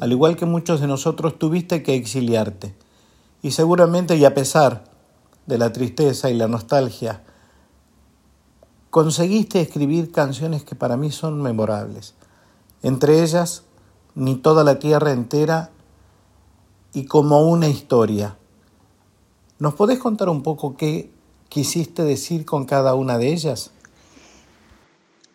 Al 0.00 0.12
igual 0.12 0.36
que 0.36 0.46
muchos 0.46 0.80
de 0.80 0.86
nosotros 0.86 1.38
tuviste 1.38 1.82
que 1.82 1.94
exiliarte. 1.94 2.74
Y 3.42 3.50
seguramente 3.50 4.16
y 4.16 4.24
a 4.24 4.32
pesar 4.32 4.84
de 5.46 5.58
la 5.58 5.72
tristeza 5.72 6.30
y 6.30 6.34
la 6.34 6.46
nostalgia 6.46 7.22
conseguiste 8.94 9.60
escribir 9.60 10.12
canciones 10.12 10.62
que 10.62 10.76
para 10.76 10.96
mí 10.96 11.10
son 11.10 11.42
memorables. 11.42 12.14
Entre 12.80 13.24
ellas, 13.24 13.64
Ni 14.14 14.36
toda 14.36 14.62
la 14.62 14.78
tierra 14.78 15.10
entera 15.10 15.70
y 16.92 17.06
Como 17.06 17.42
una 17.42 17.66
historia. 17.66 18.36
¿Nos 19.58 19.74
podés 19.74 19.98
contar 19.98 20.28
un 20.28 20.44
poco 20.44 20.76
qué 20.76 21.10
quisiste 21.48 22.04
decir 22.04 22.44
con 22.44 22.66
cada 22.66 22.94
una 22.94 23.18
de 23.18 23.32
ellas? 23.32 23.72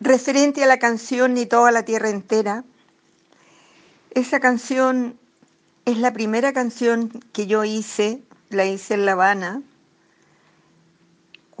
Referente 0.00 0.64
a 0.64 0.66
la 0.66 0.78
canción 0.78 1.34
Ni 1.34 1.44
toda 1.44 1.70
la 1.70 1.82
tierra 1.82 2.08
entera, 2.08 2.64
esa 4.12 4.40
canción 4.40 5.18
es 5.84 5.98
la 5.98 6.14
primera 6.14 6.54
canción 6.54 7.10
que 7.34 7.46
yo 7.46 7.64
hice, 7.64 8.22
la 8.48 8.64
hice 8.64 8.94
en 8.94 9.04
La 9.04 9.12
Habana, 9.12 9.60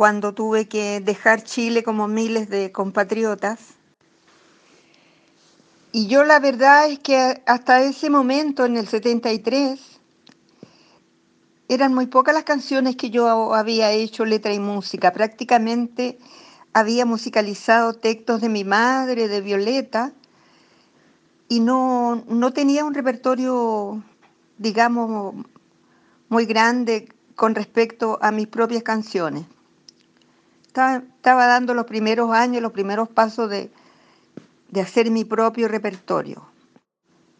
cuando 0.00 0.32
tuve 0.32 0.66
que 0.66 1.00
dejar 1.00 1.44
Chile 1.44 1.82
como 1.82 2.08
miles 2.08 2.48
de 2.48 2.72
compatriotas. 2.72 3.74
Y 5.92 6.06
yo 6.06 6.24
la 6.24 6.40
verdad 6.40 6.88
es 6.88 7.00
que 7.00 7.42
hasta 7.44 7.82
ese 7.82 8.08
momento, 8.08 8.64
en 8.64 8.78
el 8.78 8.88
73, 8.88 9.78
eran 11.68 11.92
muy 11.92 12.06
pocas 12.06 12.34
las 12.34 12.44
canciones 12.44 12.96
que 12.96 13.10
yo 13.10 13.54
había 13.54 13.92
hecho 13.92 14.24
letra 14.24 14.54
y 14.54 14.58
música. 14.58 15.12
Prácticamente 15.12 16.18
había 16.72 17.04
musicalizado 17.04 17.92
textos 17.92 18.40
de 18.40 18.48
mi 18.48 18.64
madre, 18.64 19.28
de 19.28 19.42
Violeta, 19.42 20.14
y 21.46 21.60
no, 21.60 22.24
no 22.26 22.54
tenía 22.54 22.86
un 22.86 22.94
repertorio, 22.94 24.02
digamos, 24.56 25.34
muy 26.30 26.46
grande 26.46 27.12
con 27.36 27.54
respecto 27.54 28.18
a 28.22 28.30
mis 28.30 28.46
propias 28.46 28.82
canciones. 28.82 29.44
Estaba, 30.70 31.46
dando 31.46 31.74
los 31.74 31.86
primeros 31.86 32.30
años, 32.30 32.62
los 32.62 32.70
primeros 32.70 33.08
pasos 33.08 33.50
de, 33.50 33.72
de 34.68 34.80
hacer 34.80 35.10
mi 35.10 35.24
propio 35.24 35.66
repertorio. 35.66 36.46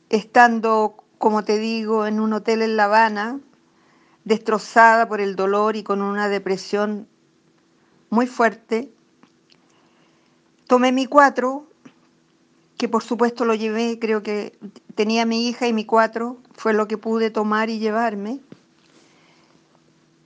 Estando, 0.09 0.97
como 1.19 1.45
te 1.45 1.59
digo, 1.59 2.07
en 2.09 2.19
un 2.19 2.33
hotel 2.33 2.61
en 2.63 2.77
La 2.77 2.87
Habana, 2.87 3.39
destrozada 4.25 5.07
por 5.09 5.21
el 5.21 5.37
dolor 5.37 5.77
y 5.77 5.85
con 5.85 6.03
una 6.03 6.29
depresión 6.29 7.07
muy 8.11 8.27
fuerte, 8.27 8.91
tomé 10.67 10.91
mi 10.91 11.07
cuatro, 11.07 11.69
que 12.79 12.89
por 12.89 13.05
supuesto 13.05 13.45
lo 13.45 13.55
llevé, 13.55 14.01
creo 14.01 14.25
que 14.25 14.59
tenía 14.97 15.25
mi 15.25 15.47
hija 15.47 15.69
y 15.69 15.73
mi 15.73 15.85
cuatro, 15.85 16.39
fue 16.53 16.73
lo 16.73 16.89
que 16.89 16.99
pude 16.99 17.31
tomar 17.31 17.71
y 17.71 17.79
llevarme, 17.79 18.41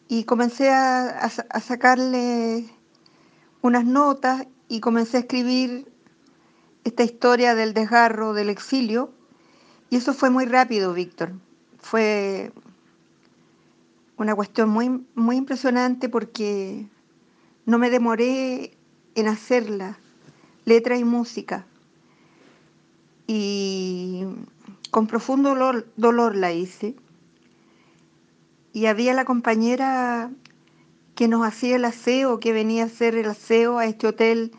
y 0.09 0.25
comencé 0.25 0.71
a, 0.71 1.19
a 1.19 1.61
sacarle 1.61 2.71
unas 3.65 3.87
notas 3.87 4.47
y 4.69 4.81
comencé 4.81 5.17
a 5.17 5.21
escribir 5.21 5.91
esta 6.85 7.03
historia 7.03 7.55
del 7.55 7.73
desgarro, 7.73 8.35
del 8.35 8.51
exilio, 8.51 9.11
y 9.89 9.97
eso 9.97 10.13
fue 10.13 10.29
muy 10.29 10.45
rápido, 10.45 10.93
Víctor. 10.93 11.33
Fue 11.79 12.53
una 14.19 14.35
cuestión 14.35 14.69
muy, 14.69 15.07
muy 15.15 15.37
impresionante 15.37 16.11
porque 16.11 16.87
no 17.65 17.79
me 17.79 17.89
demoré 17.89 18.77
en 19.15 19.29
hacerla, 19.29 19.99
letra 20.67 20.99
y 20.99 21.05
música. 21.05 21.65
Y 23.27 24.25
con 24.91 25.07
profundo 25.07 25.51
dolor, 25.51 25.87
dolor 25.97 26.37
la 26.37 26.53
hice. 26.53 26.97
Y 28.75 28.87
había 28.87 29.15
la 29.15 29.25
compañera 29.25 30.31
que 31.15 31.29
nos 31.29 31.47
hacía 31.47 31.77
el 31.77 31.85
aseo, 31.85 32.41
que 32.41 32.53
venía 32.53 32.83
a 32.83 32.87
hacer 32.87 33.15
el 33.15 33.27
aseo 33.27 33.79
a 33.79 33.87
este 33.87 34.07
hotel 34.07 34.53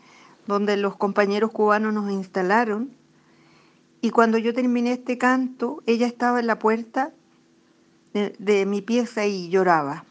donde 0.46 0.76
los 0.76 0.96
compañeros 0.96 1.50
cubanos 1.50 1.92
nos 1.92 2.10
instalaron. 2.10 2.90
Y 4.00 4.10
cuando 4.10 4.38
yo 4.38 4.54
terminé 4.54 4.92
este 4.92 5.18
canto, 5.18 5.82
ella 5.86 6.06
estaba 6.06 6.40
en 6.40 6.46
la 6.46 6.58
puerta 6.58 7.12
de, 8.12 8.64
mi 8.66 8.80
pieza 8.80 9.26
y 9.26 9.50
lloraba. 9.50 10.04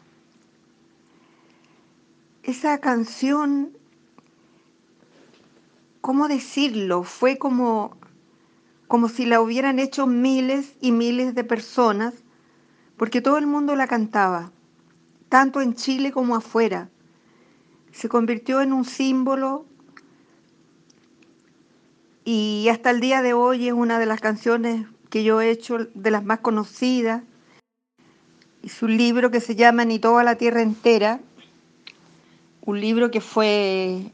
Esa 2.44 2.78
canción, 2.78 3.70
¿cómo 6.00 6.28
decirlo? 6.28 7.02
Fue 7.02 7.38
como, 7.38 7.96
como 8.86 9.08
si 9.08 9.26
la 9.26 9.40
hubieran 9.40 9.80
hecho 9.80 10.06
miles 10.06 10.74
y 10.80 10.92
miles 10.92 11.34
de 11.34 11.42
personas, 11.42 12.14
porque 12.96 13.20
todo 13.20 13.38
el 13.38 13.48
mundo 13.48 13.74
la 13.74 13.88
cantaba 13.88 14.52
tanto 15.28 15.60
en 15.60 15.74
Chile 15.74 16.12
como 16.12 16.36
afuera. 16.36 16.88
Se 17.92 18.08
convirtió 18.08 18.60
en 18.60 18.72
un 18.72 18.84
símbolo 18.84 19.64
y 22.24 22.68
hasta 22.70 22.90
el 22.90 23.00
día 23.00 23.22
de 23.22 23.32
hoy 23.32 23.68
es 23.68 23.72
una 23.72 23.98
de 23.98 24.06
las 24.06 24.20
canciones 24.20 24.86
que 25.10 25.24
yo 25.24 25.40
he 25.40 25.50
hecho, 25.50 25.78
de 25.94 26.10
las 26.10 26.24
más 26.24 26.40
conocidas. 26.40 27.22
Es 28.62 28.82
un 28.82 28.96
libro 28.96 29.30
que 29.30 29.40
se 29.40 29.54
llama 29.54 29.84
Ni 29.84 29.98
toda 29.98 30.24
la 30.24 30.34
tierra 30.34 30.60
entera, 30.60 31.20
un 32.62 32.80
libro 32.80 33.10
que 33.10 33.20
fue 33.20 34.12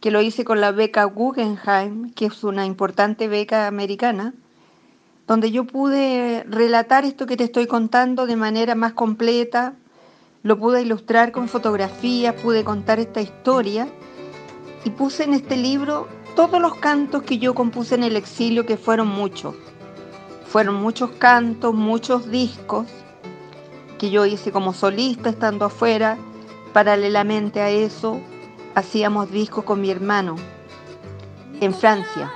que 0.00 0.10
lo 0.10 0.22
hice 0.22 0.44
con 0.44 0.60
la 0.60 0.72
beca 0.72 1.04
Guggenheim, 1.04 2.10
que 2.14 2.26
es 2.26 2.42
una 2.42 2.64
importante 2.64 3.28
beca 3.28 3.66
americana, 3.66 4.32
donde 5.26 5.50
yo 5.50 5.64
pude 5.64 6.44
relatar 6.44 7.04
esto 7.04 7.26
que 7.26 7.36
te 7.36 7.44
estoy 7.44 7.66
contando 7.66 8.26
de 8.26 8.36
manera 8.36 8.74
más 8.74 8.94
completa, 8.94 9.74
lo 10.42 10.58
pude 10.58 10.82
ilustrar 10.82 11.32
con 11.32 11.48
fotografías, 11.48 12.34
pude 12.34 12.64
contar 12.64 12.98
esta 12.98 13.20
historia 13.20 13.88
y 14.84 14.90
puse 14.90 15.24
en 15.24 15.34
este 15.34 15.56
libro 15.56 16.08
todos 16.34 16.60
los 16.60 16.74
cantos 16.76 17.22
que 17.22 17.38
yo 17.38 17.54
compuse 17.54 17.94
en 17.94 18.04
el 18.04 18.16
exilio, 18.16 18.64
que 18.64 18.76
fueron 18.76 19.08
muchos. 19.08 19.54
Fueron 20.46 20.76
muchos 20.76 21.10
cantos, 21.12 21.74
muchos 21.74 22.30
discos 22.30 22.86
que 23.98 24.10
yo 24.10 24.24
hice 24.24 24.50
como 24.50 24.72
solista 24.72 25.28
estando 25.28 25.66
afuera. 25.66 26.16
Paralelamente 26.72 27.60
a 27.60 27.68
eso, 27.68 28.20
hacíamos 28.74 29.30
discos 29.30 29.64
con 29.64 29.80
mi 29.80 29.90
hermano 29.90 30.36
en 31.60 31.74
Francia. 31.74 32.32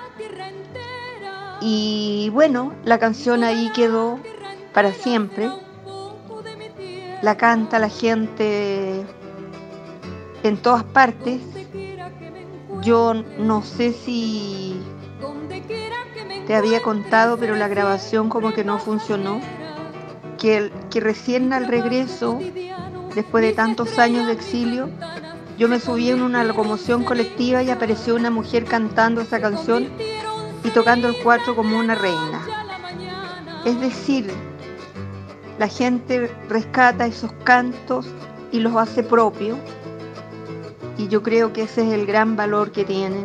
Y 1.60 2.28
bueno, 2.34 2.74
la 2.84 2.98
canción 2.98 3.42
ahí 3.42 3.70
quedó 3.74 4.18
para 4.74 4.92
siempre 4.92 5.48
la 7.24 7.38
canta 7.38 7.78
la 7.78 7.88
gente 7.88 9.02
en 10.42 10.56
todas 10.58 10.84
partes. 10.84 11.40
Yo 12.82 13.14
no 13.38 13.62
sé 13.62 13.94
si 13.94 14.78
te 16.46 16.54
había 16.54 16.82
contado, 16.82 17.38
pero 17.38 17.56
la 17.56 17.66
grabación 17.66 18.28
como 18.28 18.52
que 18.52 18.62
no 18.62 18.78
funcionó. 18.78 19.40
Que, 20.38 20.70
que 20.90 21.00
recién 21.00 21.54
al 21.54 21.66
regreso, 21.66 22.38
después 23.14 23.42
de 23.42 23.54
tantos 23.54 23.98
años 23.98 24.26
de 24.26 24.34
exilio, 24.34 24.90
yo 25.56 25.66
me 25.68 25.80
subí 25.80 26.10
en 26.10 26.20
una 26.20 26.44
locomoción 26.44 27.04
colectiva 27.04 27.62
y 27.62 27.70
apareció 27.70 28.16
una 28.16 28.30
mujer 28.30 28.66
cantando 28.66 29.22
esa 29.22 29.40
canción 29.40 29.88
y 30.62 30.68
tocando 30.70 31.08
el 31.08 31.16
cuatro 31.22 31.56
como 31.56 31.78
una 31.78 31.94
reina. 31.94 32.42
Es 33.64 33.80
decir, 33.80 34.30
la 35.58 35.68
gente 35.68 36.30
rescata 36.48 37.06
esos 37.06 37.32
cantos 37.44 38.06
y 38.50 38.60
los 38.60 38.76
hace 38.76 39.02
propios. 39.02 39.58
Y 40.98 41.08
yo 41.08 41.22
creo 41.22 41.52
que 41.52 41.62
ese 41.62 41.86
es 41.86 41.92
el 41.92 42.06
gran 42.06 42.36
valor 42.36 42.70
que 42.70 42.84
tienen, 42.84 43.24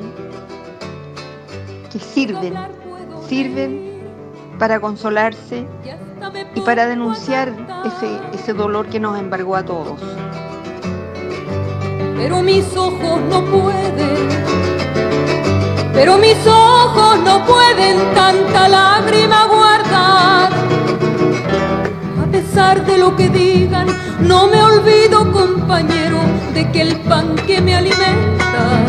que 1.91 1.99
sirven, 1.99 2.55
sirven 3.27 4.01
para 4.57 4.79
consolarse 4.79 5.65
y 6.55 6.61
para 6.61 6.87
denunciar 6.87 7.53
ese, 7.85 8.19
ese 8.33 8.53
dolor 8.53 8.87
que 8.87 8.99
nos 8.99 9.19
embargó 9.19 9.55
a 9.55 9.63
todos. 9.63 9.99
Pero 12.17 12.41
mis 12.41 12.75
ojos 12.75 13.21
no 13.29 13.45
pueden, 13.45 14.29
pero 15.93 16.17
mis 16.17 16.47
ojos 16.47 17.19
no 17.23 17.45
pueden 17.45 18.13
tanta 18.13 18.67
lágrima 18.67 19.45
guardar 19.45 20.68
de 22.59 22.97
lo 22.97 23.15
que 23.15 23.29
digan, 23.29 23.87
no 24.19 24.47
me 24.47 24.61
olvido, 24.61 25.31
compañero, 25.31 26.19
de 26.53 26.69
que 26.71 26.81
el 26.81 26.97
pan 26.97 27.37
que 27.47 27.61
me 27.61 27.73
alimenta, 27.73 28.85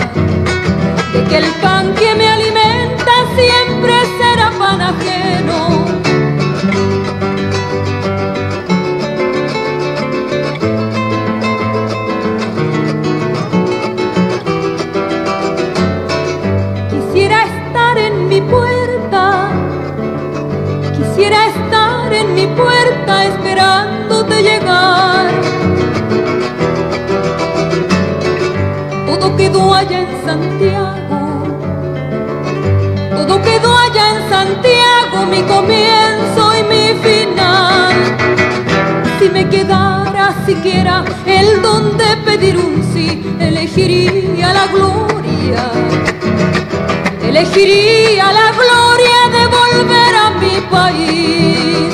de 1.12 1.24
que 1.28 1.37
el 1.37 1.46
pan 1.62 1.94
que 1.94 2.12
me 2.16 2.28
alimenta 2.28 3.12
siempre 3.37 3.92
será 4.18 4.50
pan 4.59 4.80
ajeno. 4.80 5.85
Quisiera 16.90 17.44
estar 17.44 17.98
en 17.98 18.28
mi 18.28 18.40
puerta, 18.40 19.50
quisiera 20.96 21.46
estar 21.46 22.12
en 22.12 22.35
mi 22.35 22.48
puerta 22.48 23.26
esperándote 23.61 24.42
llegar. 24.42 25.31
Todo 29.07 29.37
quedó 29.37 29.75
allá 29.75 30.01
en 30.01 30.25
Santiago, 30.25 31.44
todo 33.16 33.42
quedó 33.42 33.77
allá 33.77 34.05
en 34.14 34.20
Santiago, 34.31 35.27
mi 35.31 35.42
comienzo 35.42 36.42
y 36.59 36.62
mi 36.73 36.87
final. 37.05 37.94
Si 39.18 39.29
me 39.29 39.46
quedara 39.49 40.35
siquiera 40.46 41.05
el 41.27 41.61
don 41.61 41.99
de 41.99 42.16
pedir 42.25 42.57
un 42.57 42.83
sí, 42.94 43.23
elegiría 43.38 44.55
la 44.55 44.66
gloria, 44.68 45.70
elegiría 47.29 48.33
la 48.33 48.53
gloria 48.53 49.18
de 49.37 49.42
volver 49.59 50.14
a 50.16 50.31
mi 50.40 50.61
país. 50.70 51.90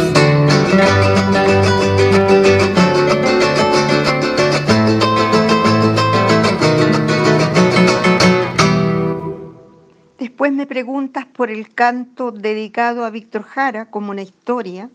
Después 10.47 10.59
me 10.59 10.69
preguntas 10.69 11.27
por 11.27 11.51
el 11.51 11.75
canto 11.75 12.31
dedicado 12.31 13.05
a 13.05 13.11
Víctor 13.11 13.43
Jara 13.43 13.87
como 13.87 14.13
una 14.13 14.23
historia. 14.23 14.89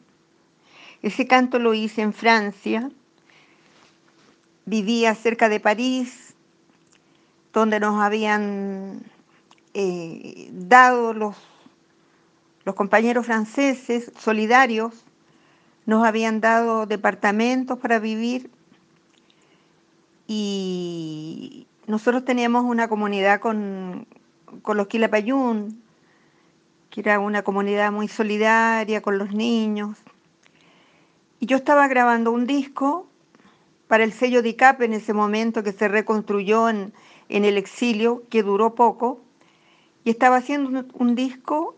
Ese 1.02 1.28
canto 1.28 1.60
lo 1.60 1.74
hice 1.74 2.02
en 2.02 2.14
Francia. 2.14 2.90
Vivía 4.66 5.14
cerca 5.14 5.50
de 5.50 5.60
París, 5.60 6.36
donde 7.52 7.82
nos 7.82 8.02
habían 8.02 9.04
eh, 9.74 10.48
dado 10.54 11.14
los, 11.14 11.36
los 12.64 12.74
compañeros 12.74 13.26
franceses 13.26 14.10
solidarios, 14.18 15.04
nos 15.86 16.08
habían 16.08 16.40
dado 16.40 16.86
departamentos 16.86 17.78
para 17.78 18.00
vivir 18.00 18.50
y 20.28 21.68
nosotros 21.88 22.24
teníamos 22.24 22.64
una 22.64 22.88
comunidad 22.88 23.42
con, 23.42 24.08
con 24.62 24.78
los 24.78 24.88
Quilapayún, 24.88 25.82
que 26.90 27.02
era 27.02 27.20
una 27.20 27.42
comunidad 27.42 27.92
muy 27.92 28.08
solidaria 28.08 29.02
con 29.02 29.18
los 29.18 29.32
niños. 29.32 29.98
Y 31.40 31.48
yo 31.48 31.58
estaba 31.58 31.88
grabando 31.88 32.32
un 32.32 32.46
disco 32.46 33.08
para 33.88 34.04
el 34.04 34.14
sello 34.14 34.42
DICAP 34.42 34.84
en 34.84 34.94
ese 34.94 35.14
momento 35.14 35.64
que 35.64 35.72
se 35.72 35.88
reconstruyó 35.88 36.70
en, 36.70 36.94
en 37.30 37.46
el 37.46 37.58
exilio, 37.58 38.24
que 38.30 38.44
duró 38.44 38.76
poco. 38.76 39.20
Y 40.04 40.10
estaba 40.10 40.38
haciendo 40.38 40.86
un, 40.94 41.16
disco 41.16 41.76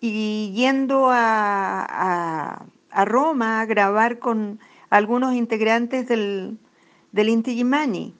y 0.00 0.52
yendo 0.54 1.10
a, 1.10 1.84
a, 1.84 2.64
a, 2.90 3.04
Roma 3.04 3.60
a 3.60 3.66
grabar 3.66 4.18
con 4.18 4.58
algunos 4.90 5.34
integrantes 5.34 6.08
del, 6.08 6.58
del 7.12 7.28
Inti 7.28 7.54
Gimani, 7.54 8.14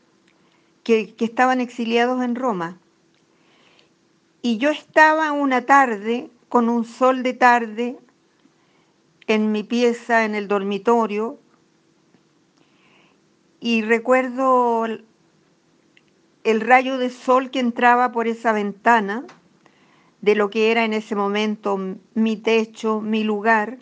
que, 0.85 1.15
que 1.15 1.25
estaban 1.25 1.61
exiliados 1.61 2.23
en 2.23 2.35
Roma. 2.35 2.79
Y 4.43 4.59
yo 4.59 4.71
estaba 4.71 5.33
una 5.33 5.63
tarde, 5.63 6.31
con 6.49 6.69
un 6.69 6.85
sol 6.85 7.23
de 7.23 7.35
tarde, 7.35 7.99
en 9.27 9.53
mi 9.53 9.63
pieza, 9.63 10.25
en 10.25 10.35
el 10.35 10.49
dormitorio, 10.49 11.39
y 13.61 13.83
recuerdo 13.83 14.87
el 16.45 16.61
rayo 16.61 16.99
de 16.99 17.11
sol 17.11 17.51
que 17.51 17.61
entraba 17.61 18.13
por 18.13 18.29
esa 18.29 18.53
ventana 18.53 19.25
de 20.21 20.35
lo 20.35 20.51
que 20.51 20.71
era 20.71 20.85
en 20.85 20.93
ese 20.93 21.15
momento 21.15 21.79
mi 22.15 22.37
techo, 22.37 23.01
mi 23.01 23.25
lugar. 23.25 23.79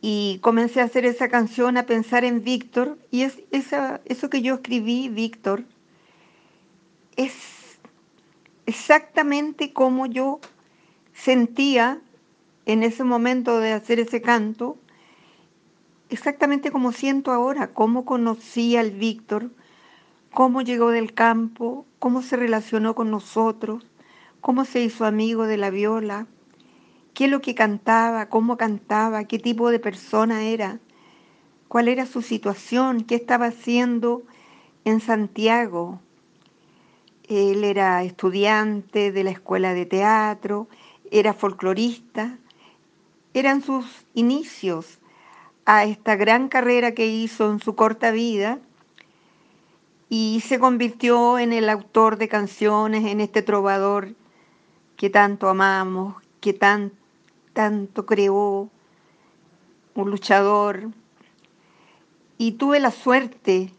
Y 0.00 0.38
comencé 0.42 0.80
a 0.80 0.84
hacer 0.84 1.06
esa 1.06 1.28
canción, 1.28 1.76
a 1.76 1.86
pensar 1.86 2.24
en 2.24 2.44
Víctor. 2.44 2.98
Y 3.10 3.22
es, 3.22 3.40
esa, 3.52 4.00
eso 4.04 4.28
que 4.28 4.42
yo 4.42 4.56
escribí, 4.56 5.08
Víctor, 5.08 5.64
es 7.16 7.32
exactamente 8.66 9.72
como 9.72 10.06
yo 10.06 10.40
sentía 11.12 12.00
en 12.66 12.82
ese 12.82 13.04
momento 13.04 13.58
de 13.58 13.72
hacer 13.72 14.00
ese 14.00 14.22
canto, 14.22 14.78
exactamente 16.08 16.70
como 16.70 16.92
siento 16.92 17.32
ahora, 17.32 17.72
cómo 17.72 18.04
conocí 18.04 18.76
al 18.76 18.90
Víctor, 18.90 19.50
cómo 20.32 20.62
llegó 20.62 20.90
del 20.90 21.14
campo, 21.14 21.86
cómo 21.98 22.22
se 22.22 22.36
relacionó 22.36 22.94
con 22.94 23.10
nosotros, 23.10 23.86
cómo 24.40 24.64
se 24.64 24.82
hizo 24.82 25.04
amigo 25.04 25.46
de 25.46 25.56
la 25.56 25.70
viola, 25.70 26.26
qué 27.12 27.26
es 27.26 27.30
lo 27.30 27.40
que 27.40 27.54
cantaba, 27.54 28.28
cómo 28.28 28.56
cantaba, 28.56 29.24
qué 29.24 29.38
tipo 29.38 29.70
de 29.70 29.78
persona 29.78 30.42
era, 30.42 30.80
cuál 31.68 31.88
era 31.88 32.06
su 32.06 32.22
situación, 32.22 33.04
qué 33.04 33.14
estaba 33.14 33.46
haciendo 33.46 34.22
en 34.84 35.00
Santiago, 35.00 36.00
él 37.28 37.64
era 37.64 38.02
estudiante 38.02 39.12
de 39.12 39.24
la 39.24 39.30
escuela 39.30 39.74
de 39.74 39.86
teatro, 39.86 40.68
era 41.10 41.32
folclorista. 41.32 42.38
Eran 43.32 43.62
sus 43.62 43.86
inicios 44.14 44.98
a 45.64 45.84
esta 45.84 46.16
gran 46.16 46.48
carrera 46.48 46.92
que 46.92 47.06
hizo 47.06 47.50
en 47.50 47.60
su 47.60 47.74
corta 47.74 48.10
vida 48.10 48.58
y 50.08 50.42
se 50.46 50.58
convirtió 50.58 51.38
en 51.38 51.52
el 51.52 51.68
autor 51.68 52.18
de 52.18 52.28
canciones, 52.28 53.04
en 53.06 53.20
este 53.20 53.42
trovador 53.42 54.14
que 54.96 55.10
tanto 55.10 55.48
amamos, 55.48 56.14
que 56.40 56.52
tan, 56.52 56.92
tanto 57.52 58.06
creó, 58.06 58.70
un 59.94 60.10
luchador. 60.10 60.90
Y 62.36 62.52
tuve 62.52 62.80
la 62.80 62.90
suerte 62.90 63.72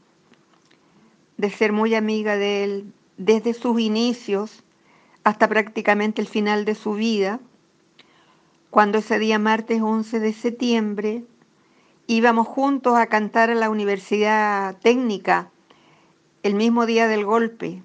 de 1.37 1.49
ser 1.49 1.71
muy 1.71 1.93
amiga 1.93 2.37
de 2.37 2.63
él, 2.63 2.93
desde 3.17 3.53
sus 3.53 3.79
inicios 3.79 4.63
hasta 5.23 5.47
prácticamente 5.47 6.21
el 6.21 6.27
final 6.27 6.65
de 6.65 6.75
su 6.75 6.93
vida, 6.93 7.39
cuando 8.69 8.97
ese 8.97 9.19
día 9.19 9.39
martes 9.39 9.81
11 9.81 10.19
de 10.19 10.33
septiembre 10.33 11.23
íbamos 12.07 12.47
juntos 12.47 12.95
a 12.95 13.07
cantar 13.07 13.49
a 13.49 13.55
la 13.55 13.69
Universidad 13.69 14.77
Técnica 14.79 15.49
el 16.43 16.55
mismo 16.55 16.85
día 16.85 17.07
del 17.07 17.25
golpe. 17.25 17.81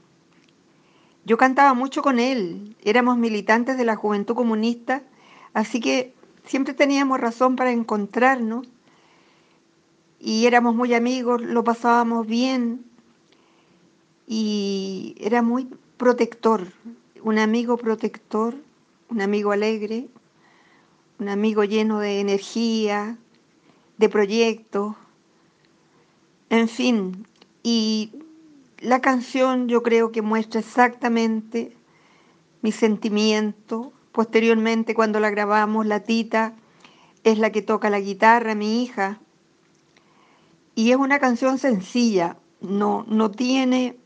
Yo 1.24 1.38
cantaba 1.38 1.74
mucho 1.74 2.02
con 2.02 2.18
él, 2.18 2.76
éramos 2.82 3.16
militantes 3.16 3.78
de 3.78 3.84
la 3.84 3.96
Juventud 3.96 4.34
Comunista, 4.34 5.02
así 5.54 5.80
que 5.80 6.12
siempre 6.44 6.74
teníamos 6.74 7.20
razón 7.20 7.56
para 7.56 7.70
encontrarnos 7.70 8.66
y 10.18 10.44
éramos 10.46 10.74
muy 10.74 10.92
amigos, 10.92 11.40
lo 11.40 11.64
pasábamos 11.64 12.26
bien, 12.26 12.84
y 14.32 15.16
era 15.18 15.42
muy 15.42 15.68
protector, 15.96 16.68
un 17.20 17.40
amigo 17.40 17.76
protector, 17.76 18.54
un 19.08 19.22
amigo 19.22 19.50
alegre, 19.50 20.06
un 21.18 21.28
amigo 21.28 21.64
lleno 21.64 21.98
de 21.98 22.20
energía, 22.20 23.18
de 23.98 24.08
proyectos, 24.08 24.94
en 26.48 26.68
fin, 26.68 27.26
y 27.64 28.12
la 28.78 29.00
canción 29.00 29.66
yo 29.66 29.82
creo 29.82 30.12
que 30.12 30.22
muestra 30.22 30.60
exactamente 30.60 31.76
mi 32.62 32.70
sentimiento. 32.70 33.92
Posteriormente, 34.12 34.94
cuando 34.94 35.18
la 35.18 35.30
grabamos, 35.30 35.86
la 35.86 36.04
tita 36.04 36.54
es 37.24 37.38
la 37.38 37.50
que 37.50 37.62
toca 37.62 37.90
la 37.90 37.98
guitarra, 37.98 38.54
mi 38.54 38.84
hija, 38.84 39.18
y 40.76 40.92
es 40.92 40.98
una 40.98 41.18
canción 41.18 41.58
sencilla, 41.58 42.36
no, 42.60 43.04
no 43.08 43.32
tiene 43.32 43.96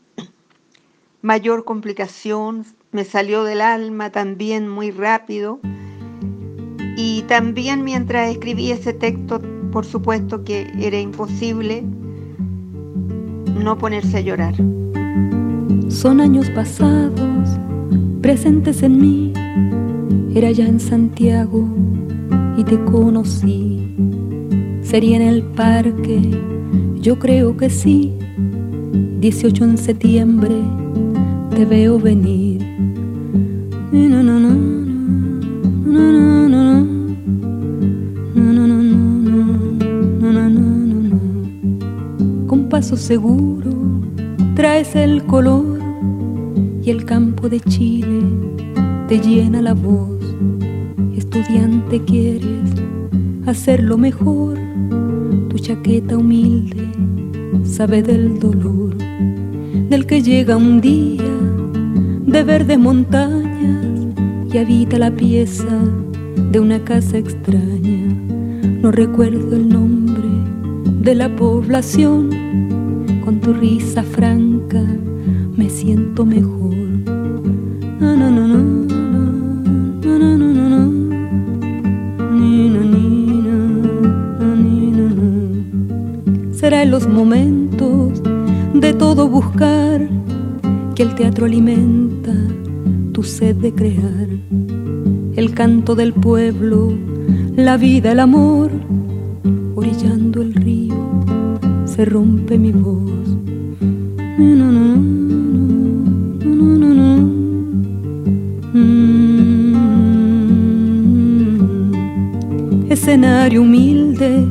mayor 1.25 1.65
complicación, 1.65 2.67
me 2.91 3.03
salió 3.03 3.43
del 3.43 3.59
alma 3.59 4.11
también 4.11 4.69
muy 4.69 4.91
rápido. 4.91 5.59
Y 6.97 7.23
también 7.23 7.83
mientras 7.83 8.29
escribí 8.29 8.69
ese 8.69 8.93
texto, 8.93 9.41
por 9.71 9.85
supuesto 9.85 10.43
que 10.43 10.71
era 10.79 10.99
imposible 10.99 11.83
no 13.57 13.75
ponerse 13.75 14.17
a 14.17 14.21
llorar. 14.21 14.53
Son 15.89 16.21
años 16.21 16.47
pasados, 16.51 17.49
presentes 18.21 18.83
en 18.83 18.99
mí, 18.99 19.33
era 20.35 20.51
ya 20.51 20.67
en 20.67 20.79
Santiago 20.79 21.67
y 22.55 22.63
te 22.63 22.79
conocí. 22.83 23.95
Sería 24.83 25.15
en 25.15 25.23
el 25.23 25.41
parque, 25.41 26.21
yo 27.01 27.17
creo 27.17 27.57
que 27.57 27.71
sí, 27.71 28.13
18 29.19 29.63
en 29.63 29.77
septiembre 29.79 30.55
te 31.55 31.63
veo 31.63 31.97
venir. 31.97 32.59
Con 42.47 42.67
paso 42.69 42.97
seguro 42.97 43.71
traes 44.55 44.95
el 44.97 45.23
color 45.25 45.79
y 46.83 46.89
el 46.89 47.05
campo 47.05 47.47
de 47.47 47.61
Chile 47.61 48.21
te 49.07 49.19
llena 49.19 49.61
la 49.61 49.73
voz. 49.73 50.19
Estudiante 51.15 52.03
quieres 52.03 52.69
hacerlo 53.45 53.97
mejor, 53.97 54.57
tu 55.49 55.57
chaqueta 55.57 56.17
humilde 56.17 56.89
sabe 57.63 58.03
del 58.03 58.39
dolor 58.39 58.95
del 59.89 60.05
que 60.05 60.21
llega 60.21 60.57
un 60.57 60.81
día 60.81 61.34
de 62.35 62.43
verdes 62.43 62.77
montañas 62.77 64.13
y 64.51 64.57
habita 64.57 64.99
la 64.99 65.09
pieza 65.09 65.79
de 66.51 66.59
una 66.59 66.83
casa 66.83 67.17
extraña. 67.17 68.13
No 68.81 68.91
recuerdo 68.91 69.55
el 69.55 69.69
nombre 69.69 70.27
de 70.99 71.15
la 71.15 71.33
población, 71.33 72.29
con 73.23 73.39
tu 73.39 73.53
risa 73.53 74.03
franca 74.03 74.83
me 75.55 75.69
siento 75.69 76.25
mejor. 76.25 76.75
Será 86.51 86.83
en 86.83 86.91
los 86.91 87.07
momentos 87.07 88.21
de 88.73 88.93
todo 88.93 89.29
buscar 89.29 90.09
que 90.95 91.03
el 91.03 91.15
teatro 91.15 91.45
alimenta 91.45 92.14
tu 93.11 93.23
sed 93.23 93.55
de 93.57 93.73
crear. 93.73 94.27
El 95.35 95.53
canto 95.53 95.95
del 95.95 96.13
pueblo, 96.13 96.93
la 97.55 97.77
vida, 97.77 98.11
el 98.11 98.19
amor, 98.19 98.71
orillando 99.75 100.41
el 100.41 100.53
río, 100.53 100.95
se 101.85 102.05
rompe 102.05 102.57
mi 102.57 102.71
voz. 102.71 103.11
Escenario 112.89 113.61
humilde 113.61 114.45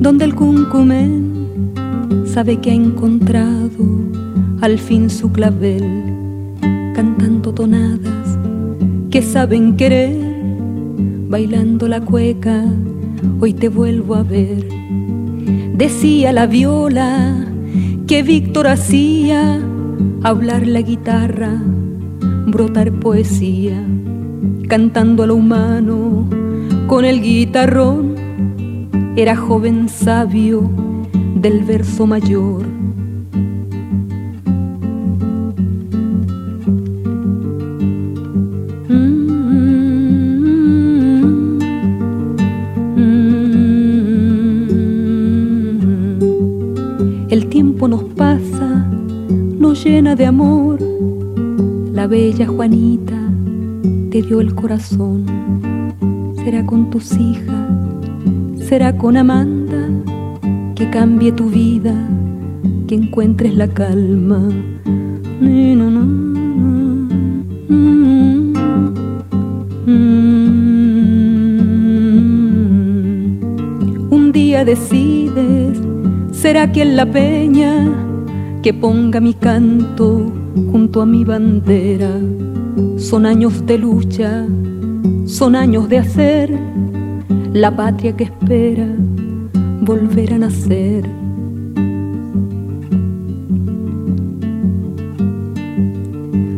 donde 0.00 0.24
el 0.26 0.34
cuncumén 0.34 1.32
sabe 2.26 2.58
que 2.58 2.70
ha 2.70 2.74
encontrado 2.74 3.84
al 4.60 4.78
fin 4.78 5.08
su 5.08 5.32
clavel, 5.32 5.82
saben 9.38 9.76
querer, 9.76 10.16
bailando 11.28 11.86
la 11.86 12.00
cueca, 12.00 12.64
hoy 13.38 13.54
te 13.54 13.68
vuelvo 13.68 14.16
a 14.16 14.24
ver. 14.24 14.66
Decía 15.74 16.32
la 16.32 16.48
viola 16.48 17.46
que 18.08 18.24
Víctor 18.24 18.66
hacía, 18.66 19.60
hablar 20.24 20.66
la 20.66 20.80
guitarra, 20.80 21.52
brotar 22.48 22.90
poesía, 22.90 23.80
cantando 24.66 25.22
a 25.22 25.28
lo 25.28 25.36
humano 25.36 26.28
con 26.88 27.04
el 27.04 27.22
guitarrón. 27.22 28.16
Era 29.14 29.36
joven 29.36 29.88
sabio 29.88 30.68
del 31.36 31.62
verso 31.62 32.08
mayor. 32.08 32.77
La 51.98 52.06
bella 52.06 52.46
Juanita 52.46 53.18
te 54.12 54.22
dio 54.22 54.40
el 54.40 54.54
corazón. 54.54 55.26
Será 56.36 56.64
con 56.64 56.90
tus 56.90 57.10
hijas, 57.18 57.66
será 58.68 58.96
con 58.96 59.16
Amanda 59.16 59.88
que 60.76 60.88
cambie 60.90 61.32
tu 61.32 61.50
vida, 61.50 61.92
que 62.86 62.94
encuentres 62.94 63.52
la 63.52 63.66
calma. 63.66 64.48
Un 74.10 74.30
día 74.32 74.64
decides, 74.64 75.80
será 76.30 76.70
que 76.70 76.82
en 76.82 76.94
la 76.94 77.06
peña 77.06 77.90
que 78.62 78.72
ponga 78.72 79.18
mi 79.18 79.34
canto 79.34 80.37
junto 80.70 81.02
a 81.02 81.06
mi 81.06 81.24
bandera. 81.24 82.10
Son 82.96 83.26
años 83.26 83.64
de 83.66 83.78
lucha, 83.78 84.46
son 85.26 85.56
años 85.56 85.88
de 85.88 85.98
hacer 85.98 86.58
la 87.52 87.74
patria 87.74 88.16
que 88.16 88.24
espera 88.24 88.86
volver 89.82 90.34
a 90.34 90.38
nacer. 90.38 91.08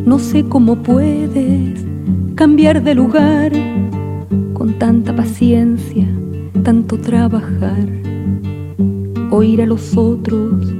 No 0.05 0.19
sé 0.19 0.43
cómo 0.43 0.75
puedes 0.75 1.85
cambiar 2.35 2.83
de 2.83 2.95
lugar 2.95 3.51
con 4.53 4.73
tanta 4.77 5.15
paciencia, 5.15 6.07
tanto 6.63 6.97
trabajar, 6.99 7.87
oír 9.31 9.61
a 9.61 9.65
los 9.65 9.95
otros, 9.95 10.73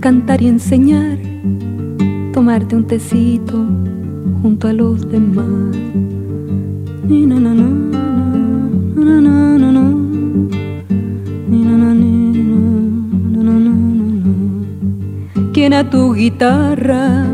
cantar 0.00 0.40
y 0.42 0.46
enseñar, 0.46 1.18
tomarte 2.38 2.76
un 2.76 2.86
tecito 2.86 3.66
junto 4.42 4.68
a 4.68 4.72
los 4.72 5.10
demás. 5.10 5.76
no, 7.08 7.40
no, 7.40 7.52
no, 7.52 7.74
quien 15.52 15.72
a 15.74 15.90
tu 15.90 16.14
guitarra 16.14 17.26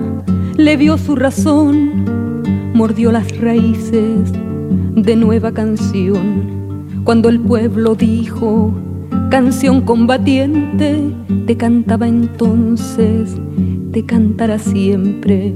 le 0.57 0.79
vio 0.79 0.97
su 0.97 1.17
razón, 1.17 2.43
mordió 2.73 3.13
las 3.13 3.39
raíces 3.39 4.33
de 4.97 5.17
nueva 5.17 5.53
canción. 5.53 6.87
Cuando 7.05 7.29
el 7.29 7.41
pueblo 7.41 7.95
dijo 7.95 8.73
canción 9.31 9.83
combatiente, 9.83 11.13
te 11.47 11.57
cantaba 11.59 12.09
entonces, 12.09 13.37
te 13.95 14.05
cantará 14.05 14.59
siempre. 14.59 15.53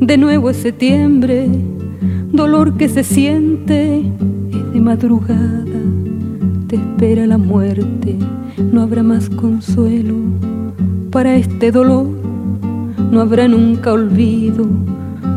De 0.00 0.18
nuevo 0.18 0.50
es 0.50 0.56
septiembre 0.56 1.48
dolor 2.32 2.76
que 2.78 2.88
se 2.88 3.04
siente 3.04 4.00
es 4.50 4.72
de 4.72 4.80
madrugada, 4.80 5.62
te 6.66 6.74
espera 6.74 7.28
la 7.28 7.38
muerte, 7.38 8.16
no 8.72 8.82
habrá 8.82 9.04
más 9.04 9.30
consuelo 9.30 10.16
para 11.12 11.36
este 11.36 11.70
dolor, 11.70 12.08
no 13.12 13.20
habrá 13.20 13.46
nunca 13.46 13.92
olvido 13.92 14.66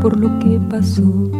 por 0.02 0.20
lo 0.20 0.39
que 0.39 0.60
pasó. 0.72 1.33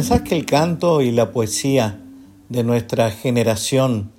¿Pensás 0.00 0.22
que 0.22 0.34
el 0.34 0.46
canto 0.46 1.02
y 1.02 1.10
la 1.10 1.30
poesía 1.30 2.00
de 2.48 2.64
nuestra 2.64 3.10
generación 3.10 4.10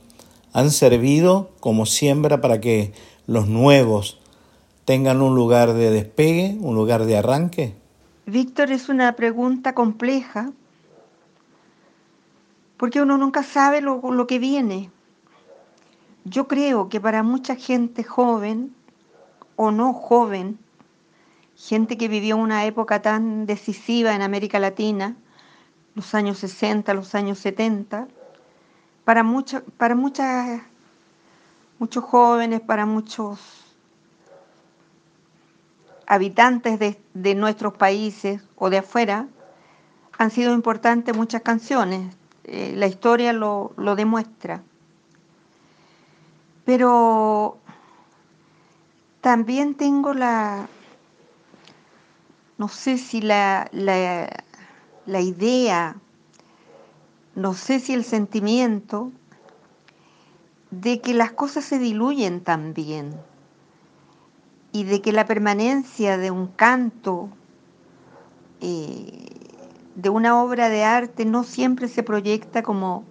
han 0.54 0.70
servido 0.70 1.50
como 1.60 1.88
siembra 1.88 2.40
para 2.40 2.62
que 2.62 2.94
los 3.26 3.48
nuevos 3.48 4.20
tengan 4.86 5.24
un 5.24 5.34
lugar 5.34 5.74
de 5.74 5.90
despegue, 5.90 6.56
un 6.60 6.76
lugar 6.76 7.06
de 7.06 7.18
arranque? 7.18 7.76
Víctor, 8.28 8.72
es 8.72 8.90
una 8.90 9.16
pregunta 9.16 9.74
compleja 9.74 10.52
porque 12.78 13.02
uno 13.02 13.18
nunca 13.18 13.42
sabe 13.42 13.82
lo, 13.82 14.02
lo, 14.12 14.28
que 14.28 14.38
viene. 14.38 14.92
Yo 16.26 16.48
creo 16.48 16.90
que 16.90 17.02
para 17.02 17.24
mucha 17.24 17.56
gente 17.56 18.04
joven 18.04 18.72
o 19.56 19.72
no 19.72 19.94
joven, 19.94 20.60
gente 21.56 21.98
que 21.98 22.08
vivió 22.08 22.38
una 22.38 22.66
época 22.66 23.02
tan 23.02 23.48
decisiva 23.48 24.14
en 24.14 24.22
América 24.22 24.60
Latina, 24.60 25.16
los 25.96 26.16
años 26.16 26.38
60, 26.40 26.94
los 26.94 27.16
años 27.16 27.40
70, 27.40 28.08
para, 29.04 29.26
para 29.78 29.96
muchas, 29.96 30.62
muchos 31.80 32.04
jóvenes, 32.04 32.62
para 32.62 32.86
muchos 32.86 33.40
habitantes 36.08 36.80
de, 37.14 37.36
nuestros 37.36 37.74
países 37.74 38.42
o 38.56 38.70
de 38.70 38.80
afuera, 38.80 39.28
han 40.18 40.30
sido 40.30 40.54
importantes 40.54 41.16
muchas 41.16 41.42
canciones. 41.42 42.16
Eh, 42.44 42.74
la 42.76 42.88
historia 42.88 43.34
lo, 43.34 43.74
demuestra. 43.96 44.62
Pero 46.66 47.58
también 49.22 49.76
tengo 49.76 50.14
la, 50.14 50.68
no 52.58 52.68
sé 52.68 52.98
si 52.98 53.22
la, 53.22 53.68
la 53.72 54.28
idea 55.06 55.96
no 57.36 57.54
sé 57.54 57.80
si 57.80 57.94
el 57.94 58.04
sentimiento 58.04 59.12
de 60.70 61.00
que 61.00 61.14
las 61.14 61.32
cosas 61.32 61.64
se 61.64 61.80
diluyen 61.80 62.42
también 62.42 63.14
y 64.74 64.84
de 64.84 65.02
que 65.02 65.12
la 65.12 65.26
permanencia 65.26 66.18
de 66.18 66.32
un 66.32 66.48
canto, 66.48 67.30
eh, 68.62 69.28
de 69.96 70.10
una 70.10 70.42
obra 70.42 70.70
de 70.70 70.84
arte, 70.84 71.26
no 71.26 71.44
siempre 71.44 71.88
se 71.88 72.04
proyecta 72.04 72.64
como, 72.64 73.04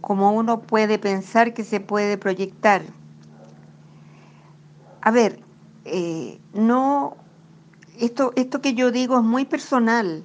como 0.00 0.32
uno 0.32 0.60
puede 0.60 0.98
pensar 0.98 1.54
que 1.54 1.64
se 1.64 1.80
puede 1.80 2.18
proyectar. 2.18 2.82
A 5.00 5.10
ver, 5.10 5.40
eh, 5.84 6.40
no, 6.52 7.16
esto, 7.98 8.32
esto 8.36 8.60
que 8.60 8.74
yo 8.74 8.90
digo 8.90 9.18
es 9.18 9.24
muy 9.24 9.44
personal, 9.44 10.24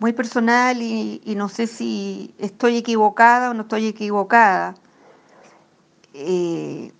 muy 0.00 0.14
personal 0.14 0.80
y, 0.80 1.22
no 1.36 1.48
sé 1.48 1.66
si 1.66 2.34
estoy 2.38 2.78
equivocada 2.78 3.50
o 3.50 3.54
no 3.54 3.62
estoy 3.62 3.86
equivocada. 3.86 4.74
Eh, 6.14 6.90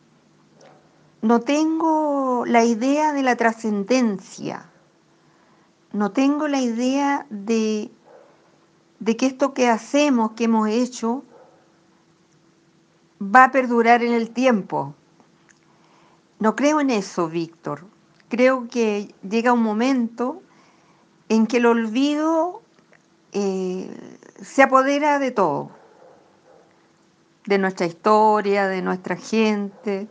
no 1.23 1.41
tengo 1.41 2.45
la 2.47 2.65
idea 2.65 3.13
de 3.13 3.23
la 3.23 3.37
trascendencia, 3.37 4.71
no 5.93 6.13
tengo 6.13 6.47
la 6.47 6.61
idea 6.61 7.27
de, 7.31 7.91
de 9.01 9.17
que 9.17 9.27
esto 9.27 9.55
que 9.55 9.69
hacemos, 9.69 10.33
que 10.33 10.45
hemos 10.45 10.69
hecho, 10.69 11.25
va 13.21 13.45
a 13.45 13.51
perdurar 13.51 14.03
en 14.03 14.13
el 14.13 14.31
tiempo. 14.31 14.95
No 16.39 16.55
creo 16.55 16.81
en 16.81 16.91
eso, 16.91 17.29
Víctor. 17.29 17.87
Creo 18.29 18.69
que 18.69 19.15
llega 19.29 19.53
un 19.53 19.63
momento 19.63 20.43
en 21.29 21.47
que 21.47 21.59
el 21.59 21.67
olvido 21.67 22.63
se 23.33 24.63
apodera 24.63 25.19
de 25.19 25.31
todo, 25.31 25.71
de 27.47 27.59
nuestra 27.59 27.87
historia, 27.87 28.67
de 28.67 28.83
nuestra 28.83 29.17
gente, 29.17 30.09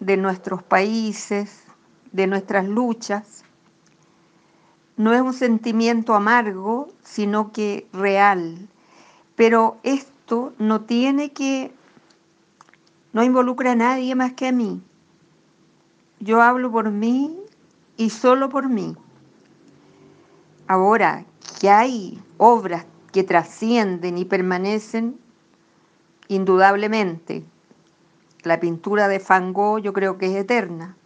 de 0.00 0.16
nuestros 0.16 0.62
países, 0.62 1.64
de 2.12 2.26
nuestras 2.26 2.66
luchas. 2.66 3.44
No 4.96 5.14
es 5.14 5.20
un 5.20 5.32
sentimiento 5.32 6.14
amargo, 6.14 6.88
sino 7.02 7.52
que 7.52 7.86
real. 7.92 8.68
Pero 9.36 9.78
esto 9.82 10.52
no 10.58 10.82
tiene 10.82 11.32
que, 11.32 11.72
no 13.12 13.22
involucra 13.22 13.72
a 13.72 13.76
nadie 13.76 14.14
más 14.14 14.32
que 14.34 14.48
a 14.48 14.52
mí. 14.52 14.82
Yo 16.20 16.42
hablo 16.42 16.70
por 16.70 16.90
mí 16.90 17.36
y 17.96 18.10
solo 18.10 18.48
por 18.48 18.68
mí. 18.68 18.96
Ahora, 20.72 21.26
que 21.60 21.68
hay 21.68 22.18
obras 22.38 22.86
que 23.12 23.24
trascienden 23.24 24.16
y 24.16 24.24
permanecen, 24.24 25.20
indudablemente. 26.28 27.44
La 28.42 28.58
pintura 28.58 29.06
de 29.08 29.18
Van 29.18 29.52
Gogh 29.52 29.80
yo 29.80 29.92
creo 29.92 30.16
que 30.16 30.28
es 30.28 30.34
eterna. 30.34 30.96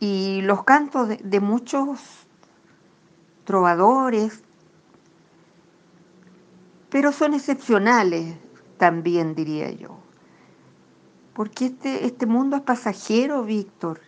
Y 0.00 0.42
los 0.42 0.64
cantos 0.64 1.08
de, 1.18 1.40
muchos 1.40 1.98
trovadores, 3.44 4.42
pero 6.90 7.10
son 7.10 7.32
excepcionales 7.32 8.36
también, 8.76 9.34
diría 9.34 9.70
yo. 9.70 9.96
Porque 11.32 11.64
este, 11.64 12.04
este 12.04 12.26
mundo 12.26 12.56
es 12.56 12.62
pasajero, 12.64 13.44
Víctor, 13.44 14.02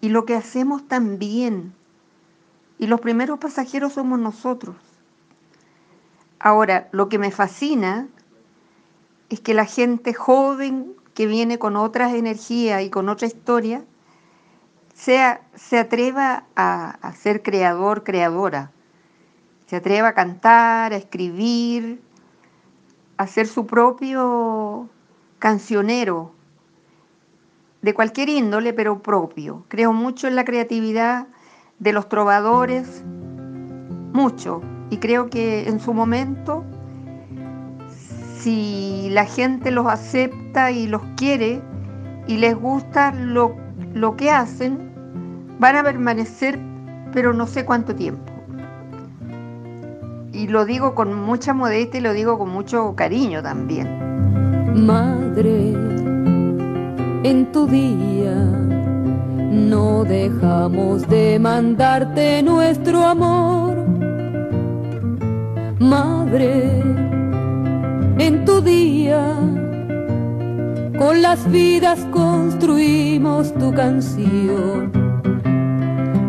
y 0.00 0.10
lo 0.10 0.24
que 0.24 0.36
hacemos 0.36 0.86
también 0.86 1.74
y 2.78 2.86
los 2.86 3.00
primeros 3.00 3.38
pasajeros 3.38 3.94
somos 3.94 4.18
nosotros. 4.18 4.76
Ahora, 6.38 6.88
lo 6.92 7.08
que 7.08 7.18
me 7.18 7.30
fascina 7.30 8.08
es 9.30 9.40
que 9.40 9.54
la 9.54 9.64
gente 9.64 10.12
joven 10.12 10.94
que 11.14 11.26
viene 11.26 11.58
con 11.58 11.76
otras 11.76 12.12
energías 12.14 12.82
y 12.82 12.90
con 12.90 13.08
otra 13.08 13.26
historia, 13.26 13.84
sea, 14.94 15.42
se 15.54 15.78
atreva 15.78 16.44
a, 16.56 16.90
a 16.90 17.12
ser 17.12 17.42
creador, 17.42 18.04
creadora. 18.04 18.72
Se 19.66 19.76
atreva 19.76 20.08
a 20.08 20.14
cantar, 20.14 20.92
a 20.92 20.96
escribir, 20.96 22.02
a 23.16 23.26
ser 23.26 23.46
su 23.46 23.66
propio 23.66 24.88
cancionero, 25.38 26.32
de 27.82 27.94
cualquier 27.94 28.28
índole, 28.30 28.72
pero 28.72 29.02
propio. 29.02 29.64
Creo 29.68 29.92
mucho 29.92 30.26
en 30.26 30.36
la 30.36 30.44
creatividad 30.44 31.26
de 31.78 31.92
los 31.92 32.08
trovadores, 32.08 33.04
mucho. 34.12 34.62
Y 34.90 34.98
creo 34.98 35.28
que 35.28 35.68
en 35.68 35.80
su 35.80 35.92
momento, 35.92 36.64
si 38.38 39.08
la 39.10 39.26
gente 39.26 39.70
los 39.70 39.86
acepta 39.86 40.70
y 40.70 40.86
los 40.86 41.02
quiere 41.16 41.60
y 42.26 42.36
les 42.36 42.54
gusta 42.56 43.12
lo, 43.12 43.56
lo 43.92 44.16
que 44.16 44.30
hacen, 44.30 44.92
van 45.58 45.76
a 45.76 45.82
permanecer, 45.82 46.58
pero 47.12 47.32
no 47.32 47.46
sé 47.46 47.64
cuánto 47.64 47.94
tiempo. 47.94 48.32
Y 50.32 50.48
lo 50.48 50.64
digo 50.64 50.94
con 50.94 51.14
mucha 51.14 51.54
modestia 51.54 51.98
y 51.98 52.02
lo 52.02 52.12
digo 52.12 52.38
con 52.38 52.50
mucho 52.50 52.94
cariño 52.96 53.42
también. 53.42 53.88
Madre, 54.84 55.72
en 57.22 57.52
tu 57.52 57.66
día 57.66 58.73
no 59.54 60.04
dejamos 60.04 61.08
de 61.08 61.38
mandarte 61.38 62.42
nuestro 62.42 63.04
amor. 63.04 63.76
Madre, 65.78 66.82
en 68.18 68.44
tu 68.44 68.60
día, 68.60 69.36
con 70.98 71.22
las 71.22 71.50
vidas 71.50 72.00
construimos 72.10 73.54
tu 73.54 73.72
canción. 73.72 74.90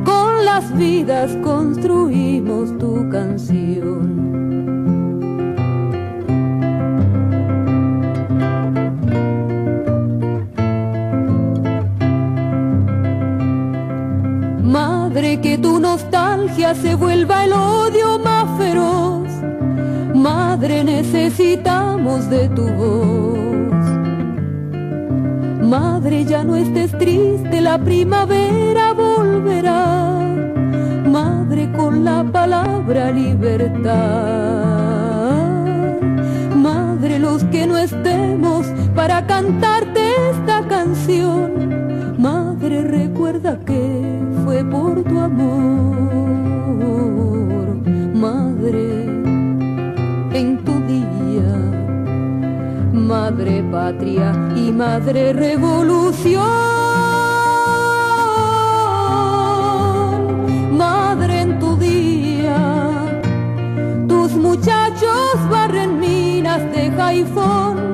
Con 0.05 0.45
las 0.45 0.75
vidas 0.77 1.35
construimos 1.43 2.77
tu 2.77 3.09
canción. 3.09 4.14
Tu 15.65 15.79
nostalgia 15.79 16.75
se 16.75 16.93
vuelva 16.93 17.43
el 17.43 17.53
odio 17.53 18.19
más 18.19 18.45
feroz. 18.59 19.27
Madre, 20.13 20.83
necesitamos 20.83 22.29
de 22.29 22.49
tu 22.49 22.67
voz. 22.81 23.83
Madre, 25.75 26.23
ya 26.23 26.43
no 26.43 26.55
estés 26.55 26.91
triste, 26.91 27.61
la 27.61 27.79
primavera 27.79 28.93
volverá. 28.93 29.85
Madre, 31.17 31.71
con 31.75 32.05
la 32.05 32.23
palabra 32.23 33.11
libertad. 33.11 33.95
Madre, 36.55 37.17
los 37.17 37.43
que 37.45 37.65
no 37.65 37.75
estemos 37.79 38.67
para 38.93 39.25
cantarte 39.25 40.01
esta 40.31 40.57
canción. 40.67 42.15
Madre, 42.19 42.83
recuerda 42.83 43.57
que 43.65 44.04
por 44.63 45.03
tu 45.03 45.19
amor, 45.19 46.45
madre, 48.13 49.05
en 50.33 50.63
tu 50.63 50.73
día, 50.87 51.51
madre 52.93 53.63
patria 53.71 54.31
y 54.55 54.71
madre 54.71 55.33
revolución. 55.33 56.45
Madre 60.71 61.41
en 61.41 61.59
tu 61.59 61.75
día, 61.75 62.57
tus 64.07 64.31
muchachos 64.35 65.35
barren 65.49 65.99
minas 65.99 66.61
de 66.71 66.91
jaifón, 66.91 67.84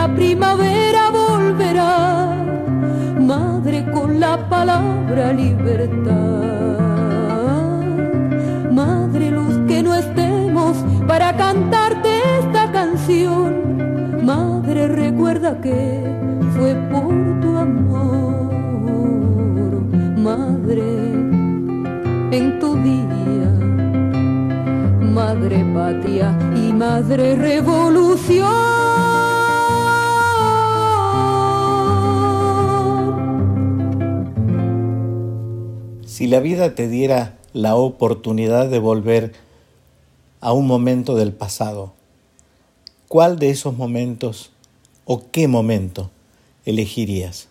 la 0.00 0.08
primavera 0.14 1.10
volverá, 1.10 2.34
madre 3.20 3.84
con 3.92 4.18
la 4.18 4.34
palabra 4.48 5.30
libertad. 5.30 6.14
Madre, 8.80 9.30
los 9.30 9.52
que 9.68 9.82
no 9.82 9.94
estemos 9.94 10.72
para 11.06 11.36
cantarte 11.36 12.10
esta 12.38 12.72
canción, 12.72 14.24
madre, 14.24 14.88
recuerda 14.88 15.60
que 15.60 15.78
fue 16.54 16.70
por 16.92 17.12
tu 17.42 17.50
amor, 17.58 18.52
madre, 20.16 20.88
en 22.38 22.58
tu 22.58 22.70
día, 22.88 23.50
madre 25.18 25.56
patria 25.74 26.28
y 26.56 26.72
madre 26.72 27.36
revolución. 27.36 28.79
La 36.30 36.38
vida 36.38 36.76
te 36.76 36.86
diera 36.86 37.36
la 37.52 37.74
oportunidad 37.74 38.68
de 38.68 38.78
volver 38.78 39.32
a 40.40 40.52
un 40.52 40.68
momento 40.68 41.16
del 41.16 41.32
pasado, 41.32 41.92
¿cuál 43.08 43.40
de 43.40 43.50
esos 43.50 43.76
momentos 43.76 44.52
o 45.04 45.28
qué 45.32 45.48
momento 45.48 46.12
elegirías? 46.64 47.48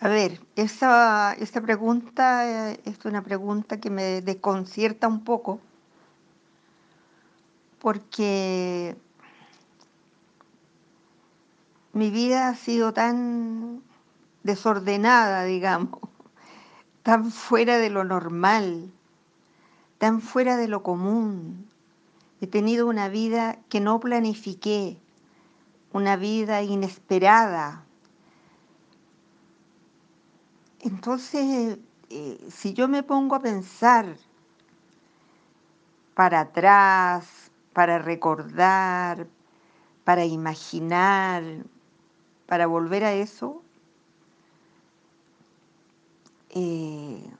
A 0.00 0.08
ver, 0.08 0.40
esa, 0.56 1.34
esta 1.34 1.60
pregunta 1.60 2.72
eh, 2.72 2.80
es 2.86 3.04
una 3.04 3.22
pregunta 3.22 3.78
que 3.78 3.90
me 3.90 4.22
desconcierta 4.22 5.06
un 5.06 5.22
poco 5.22 5.60
porque 7.78 8.96
mi 11.92 12.10
vida 12.10 12.48
ha 12.48 12.54
sido 12.54 12.94
tan 12.94 13.82
desordenada, 14.44 15.44
digamos, 15.44 16.00
tan 17.02 17.30
fuera 17.30 17.78
de 17.78 17.90
lo 17.90 18.04
normal, 18.04 18.92
tan 19.98 20.20
fuera 20.20 20.56
de 20.56 20.68
lo 20.68 20.82
común. 20.82 21.68
He 22.40 22.46
tenido 22.46 22.86
una 22.86 23.08
vida 23.08 23.58
que 23.68 23.80
no 23.80 24.00
planifiqué, 24.00 24.98
una 25.92 26.16
vida 26.16 26.62
inesperada. 26.62 27.84
Entonces, 30.80 31.78
eh, 32.10 32.46
si 32.50 32.72
yo 32.74 32.88
me 32.88 33.02
pongo 33.02 33.36
a 33.36 33.40
pensar 33.40 34.16
para 36.14 36.40
atrás, 36.40 37.50
para 37.72 37.98
recordar, 37.98 39.26
para 40.04 40.24
imaginar, 40.24 41.42
para 42.46 42.66
volver 42.66 43.04
a 43.04 43.12
eso, 43.14 43.61
eh, 46.52 47.30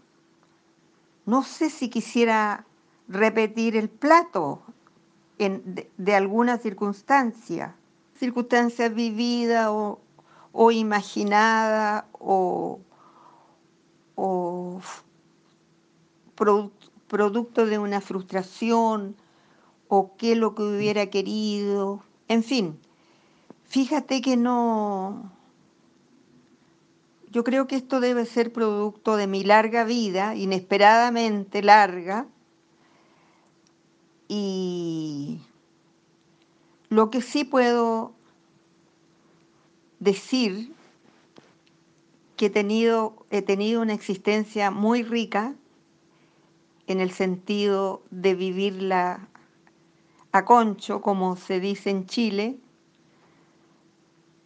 no 1.26 1.42
sé 1.42 1.70
si 1.70 1.88
quisiera 1.88 2.66
repetir 3.08 3.76
el 3.76 3.88
plato 3.88 4.62
de, 5.38 6.14
alguna 6.14 6.58
circunstancia, 6.58 7.74
circunstancia 8.18 8.88
vivida 8.88 9.72
o, 9.72 10.00
imaginada 10.70 12.06
o, 12.12 12.80
producto 17.08 17.66
de 17.66 17.78
una 17.78 18.00
frustración 18.00 19.14
o 19.88 20.16
qué 20.16 20.32
es 20.32 20.38
lo 20.38 20.54
que 20.54 20.62
hubiera 20.62 21.06
querido, 21.06 22.02
en 22.28 22.42
fin, 22.42 22.78
fíjate 23.64 24.22
que 24.22 24.36
no, 24.36 25.30
yo 27.32 27.44
creo 27.44 27.66
que 27.66 27.76
esto 27.76 27.98
debe 27.98 28.26
ser 28.26 28.52
producto 28.52 29.16
de 29.16 29.26
mi 29.26 29.42
larga 29.42 29.84
vida, 29.84 30.36
inesperadamente 30.36 31.62
larga, 31.62 32.26
y 34.28 35.40
lo 36.90 37.10
que 37.10 37.22
sí 37.22 37.44
puedo 37.44 38.12
decir 39.98 40.74
que 42.36 42.46
he 42.46 42.50
tenido, 42.50 43.24
he 43.30 43.40
tenido 43.40 43.80
una 43.80 43.94
existencia 43.94 44.70
muy 44.70 45.02
rica 45.02 45.54
en 46.86 47.00
el 47.00 47.12
sentido 47.12 48.02
de 48.10 48.34
vivirla 48.34 49.26
a 50.32 50.44
concho, 50.44 51.00
como 51.00 51.36
se 51.36 51.60
dice 51.60 51.88
en 51.88 52.04
Chile, 52.04 52.58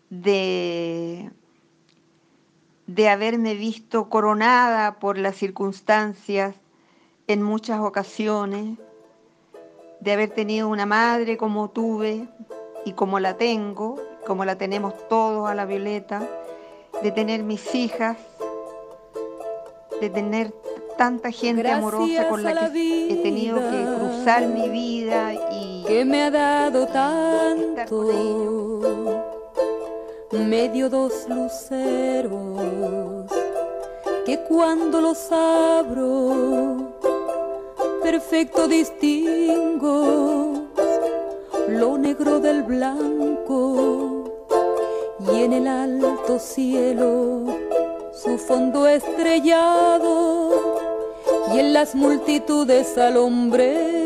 de 0.08 1.32
de 2.86 3.08
haberme 3.08 3.54
visto 3.54 4.08
coronada 4.08 4.98
por 4.98 5.18
las 5.18 5.36
circunstancias 5.36 6.54
en 7.26 7.42
muchas 7.42 7.80
ocasiones, 7.80 8.78
de 10.00 10.12
haber 10.12 10.30
tenido 10.30 10.68
una 10.68 10.86
madre 10.86 11.36
como 11.36 11.70
tuve 11.70 12.28
y 12.84 12.92
como 12.92 13.18
la 13.18 13.36
tengo, 13.36 14.00
como 14.26 14.44
la 14.44 14.56
tenemos 14.56 14.94
todos 15.08 15.48
a 15.48 15.54
la 15.54 15.64
Violeta, 15.64 16.22
de 17.02 17.10
tener 17.10 17.42
mis 17.42 17.74
hijas, 17.74 18.16
de 20.00 20.10
tener 20.10 20.52
tanta 20.96 21.30
gente 21.30 21.70
amorosa 21.70 22.28
con 22.28 22.42
la 22.42 22.70
que 22.72 23.12
he 23.12 23.16
tenido 23.16 23.56
que 23.56 23.84
cruzar 23.98 24.46
mi 24.46 24.68
vida 24.68 25.34
y 25.52 25.84
que 25.86 26.04
me 26.04 26.22
ha 26.22 26.30
dado 26.30 26.86
tanto 26.86 28.04
medio 30.38 30.88
dos 30.88 31.12
luceros 31.28 33.26
que 34.24 34.38
cuando 34.40 35.00
los 35.00 35.30
abro 35.30 36.92
perfecto 38.02 38.68
distingo 38.68 40.68
lo 41.68 41.98
negro 41.98 42.40
del 42.40 42.62
blanco 42.62 44.24
y 45.32 45.42
en 45.42 45.52
el 45.52 45.66
alto 45.66 46.38
cielo 46.38 47.44
su 48.12 48.38
fondo 48.38 48.86
estrellado 48.86 50.50
y 51.54 51.58
en 51.58 51.72
las 51.72 51.94
multitudes 51.94 52.96
al 52.98 53.16
hombre 53.16 54.05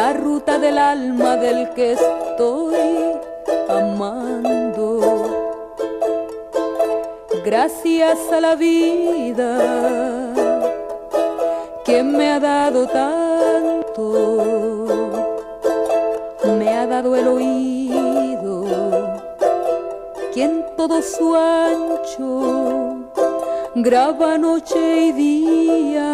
la 0.00 0.14
ruta 0.14 0.58
del 0.58 0.78
alma 0.78 1.36
del 1.36 1.58
que 1.74 1.92
estoy 1.92 2.76
amando. 3.68 4.86
Gracias 7.44 8.18
a 8.32 8.40
la 8.40 8.54
vida 8.54 9.50
que 11.84 12.02
me 12.02 12.32
ha 12.32 12.40
dado 12.40 12.80
tanto, 12.86 14.06
me 16.58 16.68
ha 16.78 16.86
dado 16.86 17.14
el 17.20 17.26
oído, 17.36 18.54
que 20.32 20.44
en 20.44 20.64
todo 20.78 21.02
su 21.02 21.26
ancho 21.36 22.30
graba 23.74 24.38
noche 24.38 24.80
y 25.08 25.12
día 25.12 26.10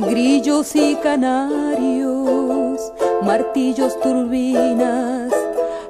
grillos 0.00 0.74
y 0.74 0.96
canarios, 0.96 1.99
martillos, 3.22 3.98
turbinas, 4.00 5.32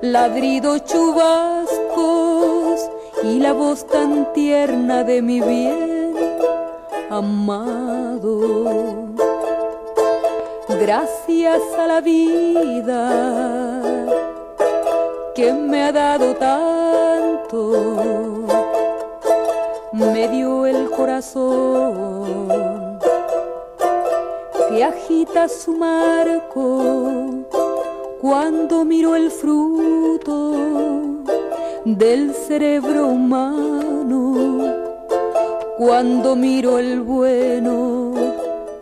ladridos, 0.00 0.84
chubascos 0.84 2.80
y 3.22 3.38
la 3.38 3.52
voz 3.52 3.86
tan 3.86 4.32
tierna 4.32 5.04
de 5.04 5.22
mi 5.22 5.40
bien 5.40 6.14
amado. 7.10 9.06
Gracias 10.68 11.62
a 11.78 11.86
la 11.86 12.00
vida 12.00 13.82
que 15.34 15.52
me 15.52 15.84
ha 15.84 15.92
dado 15.92 16.34
tanto, 16.34 18.46
me 19.92 20.28
dio 20.28 20.66
el 20.66 20.90
corazón 20.90 22.79
que 24.70 24.84
agita 24.84 25.48
su 25.48 25.72
marco 25.72 27.26
cuando 28.20 28.84
miro 28.84 29.16
el 29.16 29.28
fruto 29.32 30.54
del 31.84 32.32
cerebro 32.32 33.08
humano, 33.08 34.74
cuando 35.76 36.36
miro 36.36 36.78
el 36.78 37.00
bueno 37.00 38.12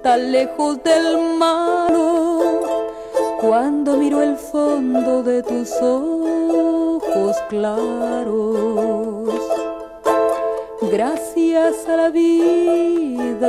tan 0.02 0.30
lejos 0.30 0.82
del 0.82 1.36
malo, 1.38 2.60
cuando 3.40 3.96
miro 3.96 4.20
el 4.22 4.36
fondo 4.36 5.22
de 5.22 5.42
tus 5.42 5.72
ojos 5.80 7.34
claros. 7.48 9.30
Gracias 10.82 11.88
a 11.88 11.96
la 11.96 12.10
vida 12.10 13.48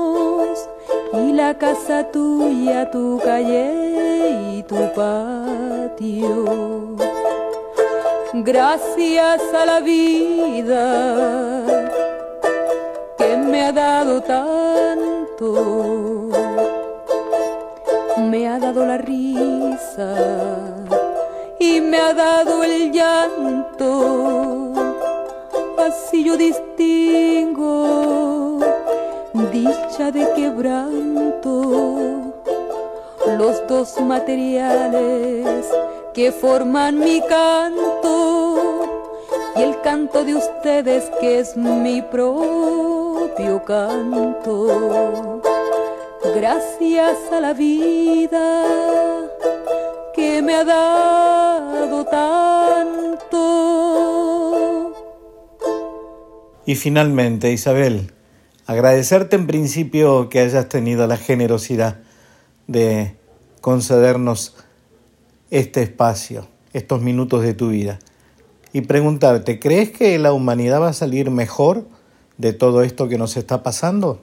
y 1.13 1.33
la 1.33 1.57
casa 1.57 2.09
tuya, 2.11 2.89
tu 2.89 3.19
calle 3.23 4.53
y 4.53 4.63
tu 4.63 4.77
patio. 4.93 6.95
Gracias 8.33 9.41
a 9.53 9.65
la 9.65 9.81
vida 9.81 11.63
que 13.17 13.37
me 13.37 13.65
ha 13.65 13.71
dado 13.73 14.21
tanto, 14.21 16.29
me 18.17 18.47
ha 18.47 18.57
dado 18.57 18.85
la 18.85 18.97
risa 18.97 20.15
y 21.59 21.81
me 21.81 21.97
ha 21.97 22.13
dado 22.13 22.63
el 22.63 22.91
llanto. 22.91 24.71
Así 25.77 26.23
yo 26.23 26.37
distingo 26.37 28.30
dicha 29.51 30.11
de 30.11 30.27
quebranto, 30.33 32.33
los 33.37 33.67
dos 33.67 34.01
materiales 34.01 35.65
que 36.13 36.31
forman 36.31 36.99
mi 36.99 37.21
canto 37.21 39.11
y 39.55 39.61
el 39.61 39.79
canto 39.81 40.23
de 40.23 40.35
ustedes 40.35 41.09
que 41.19 41.39
es 41.39 41.57
mi 41.57 42.01
propio 42.01 43.63
canto. 43.65 45.41
Gracias 46.35 47.17
a 47.31 47.41
la 47.41 47.53
vida 47.53 48.63
que 50.13 50.41
me 50.41 50.55
ha 50.55 50.63
dado 50.63 52.05
tanto. 52.05 53.41
Y 56.65 56.75
finalmente, 56.75 57.51
Isabel, 57.51 58.11
agradecerte 58.71 59.35
en 59.35 59.47
principio 59.47 60.29
que 60.29 60.39
hayas 60.39 60.69
tenido 60.69 61.05
la 61.05 61.17
generosidad 61.17 61.99
de 62.67 63.17
concedernos 63.59 64.55
este 65.49 65.83
espacio, 65.83 66.47
estos 66.71 67.01
minutos 67.01 67.43
de 67.43 67.53
tu 67.53 67.69
vida. 67.69 67.99
Y 68.71 68.81
preguntarte, 68.81 69.59
¿crees 69.59 69.91
que 69.91 70.17
la 70.17 70.31
humanidad 70.31 70.81
va 70.81 70.87
a 70.89 70.93
salir 70.93 71.31
mejor 71.31 71.85
de 72.37 72.53
todo 72.53 72.81
esto 72.81 73.09
que 73.09 73.17
nos 73.17 73.35
está 73.35 73.61
pasando? 73.61 74.21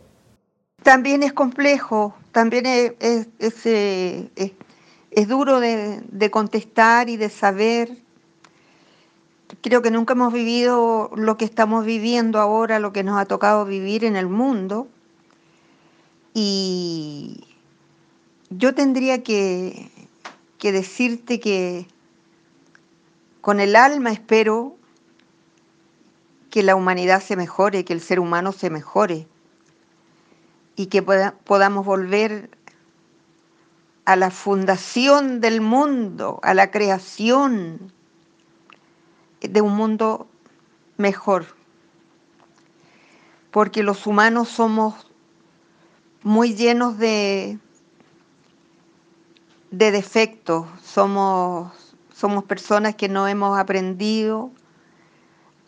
También 0.83 1.23
es 1.23 1.35
complejo, 1.35 2.15
también 2.33 2.65
es, 2.65 2.95
es, 3.39 3.67
eh, 3.67 4.31
duro 5.27 5.61
de, 5.61 6.31
contestar 6.31 7.11
y 7.11 7.19
de 7.19 7.29
saber. 7.29 7.99
Creo 9.63 9.81
que 9.81 9.91
nunca 9.91 10.13
hemos 10.13 10.33
vivido 10.33 11.11
lo 11.17 11.37
que 11.39 11.47
estamos 11.47 11.85
viviendo 11.85 12.39
ahora, 12.39 12.79
lo 12.79 12.93
que 12.93 13.03
nos 13.03 13.19
ha 13.19 13.25
tocado 13.25 13.65
vivir 13.65 14.05
en 14.05 14.15
el 14.15 14.29
mundo. 14.29 14.89
Y 16.35 17.45
yo 18.51 18.75
tendría 18.75 19.23
que, 19.23 19.91
decirte 20.61 21.41
que 21.41 21.87
con 23.41 23.59
el 23.59 23.75
alma 23.75 24.11
espero 24.11 24.77
que 26.51 26.63
la 26.63 26.77
humanidad 26.77 27.23
se 27.23 27.37
mejore, 27.37 27.85
que 27.85 27.95
el 27.95 28.01
ser 28.01 28.21
humano 28.21 28.53
se 28.53 28.69
mejore 28.69 29.27
y 30.77 30.87
que 30.87 31.03
podamos 31.03 31.87
volver 31.87 32.51
a 34.05 34.17
la 34.17 34.31
fundación 34.31 35.41
del 35.41 35.61
mundo, 35.61 36.39
a 36.43 36.55
la 36.55 36.71
creación 36.71 37.93
de 39.41 39.61
un 39.61 39.77
mundo 39.77 40.29
mejor. 40.97 41.47
Porque 43.51 43.83
los 43.83 44.07
humanos 44.07 44.49
somos 44.49 44.95
muy 46.23 46.55
llenos 46.55 46.99
de, 46.99 47.59
de 49.71 49.91
defectos, 49.91 50.67
somos, 50.83 51.73
somos 52.13 52.45
personas 52.45 52.97
que 52.97 53.09
no 53.09 53.29
hemos 53.29 53.59
aprendido 53.59 54.51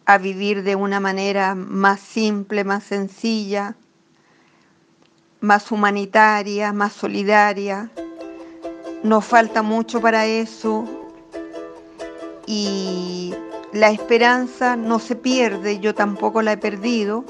a 0.07 0.18
vivir 0.18 0.62
de 0.64 0.75
una 0.75 0.99
manera 0.99 1.55
más 1.55 2.01
simple, 2.01 2.64
más 2.64 2.85
sencilla, 2.85 3.77
más 5.41 5.71
humanitaria, 5.71 6.73
más 6.73 6.93
solidaria. 6.93 7.91
Nos 9.03 9.25
falta 9.25 9.62
mucho 9.62 10.01
para 10.01 10.27
eso 10.27 10.85
y 12.47 13.33
la 13.73 13.91
esperanza 13.91 14.77
no 14.77 14.99
se 14.99 15.14
pierde, 15.14 15.79
yo 15.79 15.95
tampoco 15.95 16.43
la 16.43 16.53
he 16.53 16.57
perdido, 16.57 17.25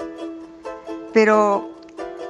pero 1.12 1.68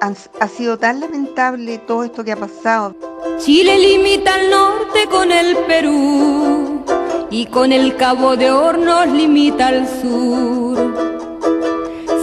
ha, 0.00 0.48
sido 0.48 0.78
tan 0.78 1.00
lamentable 1.00 1.78
todo 1.78 2.04
esto 2.04 2.24
que 2.24 2.32
ha 2.32 2.36
pasado. 2.36 2.94
Chile 3.38 3.78
limita 3.78 4.34
al 4.34 4.50
norte 4.50 5.06
con 5.10 5.30
el 5.30 5.56
Perú 5.58 6.84
y 7.30 7.46
con 7.46 7.72
el 7.72 7.96
Cabo 7.96 8.36
de 8.36 8.50
Hornos 8.50 9.06
limita 9.08 9.68
al 9.68 9.86
sur. 9.86 10.76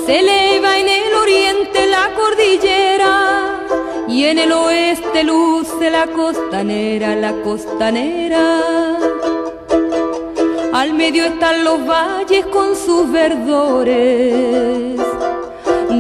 Se 0.06 0.20
eleva 0.20 0.80
en 0.80 0.90
el 0.90 1.14
oriente 1.14 1.88
la 1.88 2.12
cordillera 2.16 3.66
y 4.08 4.26
en 4.26 4.40
el 4.40 4.52
oeste 4.52 5.24
luce 5.24 5.90
la 5.90 6.08
costanera, 6.08 7.16
la 7.16 7.34
costanera. 7.44 8.97
Al 10.78 10.94
medio 10.94 11.26
están 11.26 11.64
los 11.64 11.84
valles 11.88 12.46
con 12.54 12.76
sus 12.76 13.12
verdores, 13.12 15.02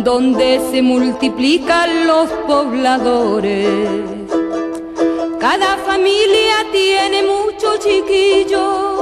donde 0.03 0.61
se 0.69 0.83
multiplican 0.83 2.05
los 2.05 2.29
pobladores. 2.45 3.67
Cada 5.39 5.77
familia 5.77 6.57
tiene 6.71 7.23
muchos 7.23 7.79
chiquillos, 7.79 8.99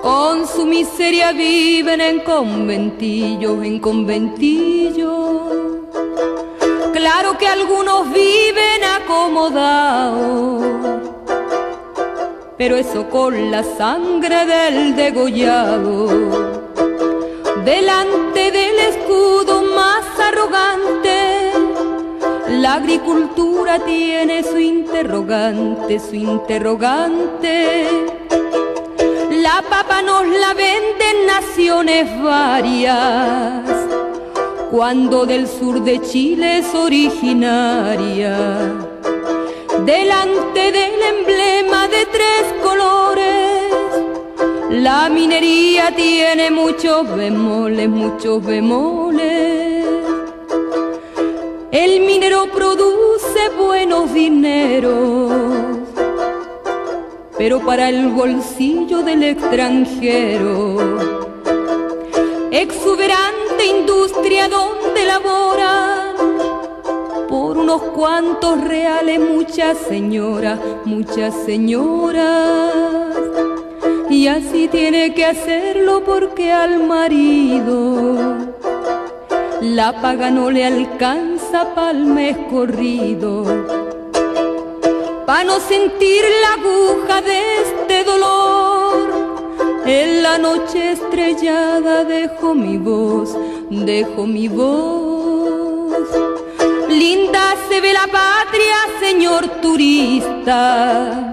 con 0.00 0.46
su 0.46 0.64
miseria 0.64 1.32
viven 1.32 2.00
en 2.00 2.20
conventillos, 2.20 3.64
en 3.64 3.80
conventillos. 3.80 5.10
Claro 6.92 7.36
que 7.36 7.48
algunos 7.48 8.12
viven 8.12 8.84
acomodados, 9.02 10.62
pero 12.64 12.78
eso 12.78 13.10
con 13.10 13.50
la 13.50 13.62
sangre 13.62 14.46
del 14.46 14.96
degollado. 14.96 16.06
Delante 17.62 18.50
del 18.50 18.78
escudo 18.78 19.60
más 19.76 20.06
arrogante, 20.18 21.52
la 22.48 22.76
agricultura 22.76 23.80
tiene 23.80 24.42
su 24.42 24.56
interrogante, 24.56 26.00
su 26.00 26.14
interrogante. 26.14 28.06
La 29.42 29.62
papa 29.68 30.00
nos 30.00 30.26
la 30.26 30.54
venden 30.54 31.26
naciones 31.26 32.08
varias 32.22 33.68
cuando 34.70 35.26
del 35.26 35.46
sur 35.46 35.82
de 35.84 36.00
Chile 36.00 36.60
es 36.60 36.74
originaria. 36.74 38.38
Delante 39.84 40.72
del 40.72 41.02
emblema 41.02 41.88
de 41.88 42.06
tres 42.06 42.54
colores, 42.62 43.70
la 44.70 45.10
minería 45.10 45.94
tiene 45.94 46.50
muchos 46.50 47.14
bemoles, 47.14 47.88
muchos 47.88 48.44
bemoles. 48.44 49.84
El 51.70 52.00
minero 52.00 52.46
produce 52.50 53.50
buenos 53.58 54.12
dineros, 54.14 55.32
pero 57.36 57.60
para 57.60 57.90
el 57.90 58.08
bolsillo 58.08 59.02
del 59.02 59.22
extranjero 59.22 61.14
exuberante 62.50 63.66
industria 63.66 64.48
donde 64.48 65.04
laboran 65.04 65.54
por 65.64 65.93
unos 67.64 67.82
cuantos 67.94 68.60
reales 68.60 69.18
muchas 69.18 69.78
señoras, 69.78 70.60
muchas 70.84 71.34
señoras. 71.46 72.74
Y 74.10 74.26
así 74.26 74.68
tiene 74.68 75.14
que 75.14 75.24
hacerlo 75.24 76.04
porque 76.04 76.52
al 76.52 76.86
marido 76.86 78.36
la 79.62 79.98
paga 80.02 80.30
no 80.30 80.50
le 80.50 80.66
alcanza 80.66 81.74
pa'l 81.74 82.04
mes 82.04 82.36
corrido. 82.50 83.44
Pa' 85.24 85.42
no 85.44 85.58
sentir 85.58 86.22
la 86.42 86.50
aguja 86.60 87.22
de 87.22 87.38
este 87.62 88.04
dolor, 88.04 89.08
en 89.86 90.22
la 90.22 90.36
noche 90.36 90.92
estrellada 90.92 92.04
dejo 92.04 92.54
mi 92.54 92.76
voz, 92.76 93.34
dejo 93.70 94.26
mi 94.26 94.48
voz. 94.48 95.03
La 97.96 98.06
patria, 98.06 98.78
señor 99.00 99.48
turista 99.62 101.32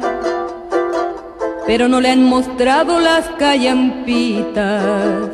pero 1.72 1.88
no 1.88 2.02
le 2.02 2.10
han 2.10 2.24
mostrado 2.24 3.00
las 3.00 3.30
callampitas. 3.40 5.30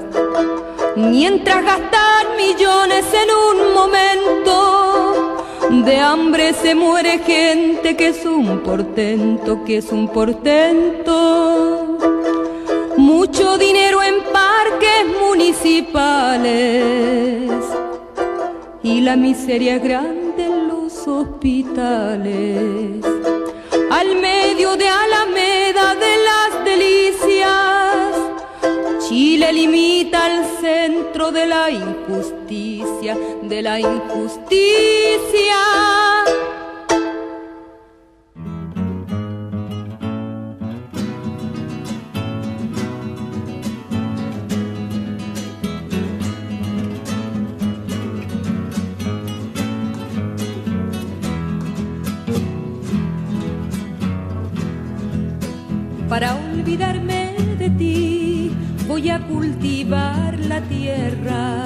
Mientras 0.95 1.65
gastan 1.65 2.37
millones 2.37 3.05
en 3.11 3.29
un 3.49 3.73
momento, 3.73 5.45
de 5.83 5.97
hambre 5.97 6.53
se 6.53 6.75
muere 6.75 7.17
gente 7.17 7.97
que 7.97 8.09
es 8.09 8.23
un 8.23 8.59
portento, 8.59 9.63
que 9.65 9.77
es 9.77 9.91
un 9.91 10.09
portento. 10.09 11.97
Mucho 12.97 13.57
dinero 13.57 14.03
en 14.03 14.21
parques 14.31 15.07
municipales 15.19 17.49
y 18.83 19.01
la 19.01 19.15
miseria 19.15 19.79
grande 19.79 20.21
en 20.21 20.26
hospitales 21.07 23.03
al 23.89 24.15
medio 24.15 24.75
de 24.75 24.87
Alameda 24.87 25.95
de 25.95 26.17
las 26.27 26.65
delicias. 26.65 28.13
Chile 29.07 29.53
limita 29.53 30.25
al 30.25 30.45
centro 30.59 31.31
de 31.31 31.45
la 31.45 31.69
injusticia, 31.69 33.17
de 33.43 33.61
la 33.61 33.79
injusticia. 33.79 35.57
Para 56.19 56.35
olvidarme 56.35 57.35
de 57.59 57.69
ti 57.69 58.51
voy 58.87 59.07
a 59.11 59.19
cultivar 59.19 60.35
la 60.39 60.61
tierra. 60.61 61.65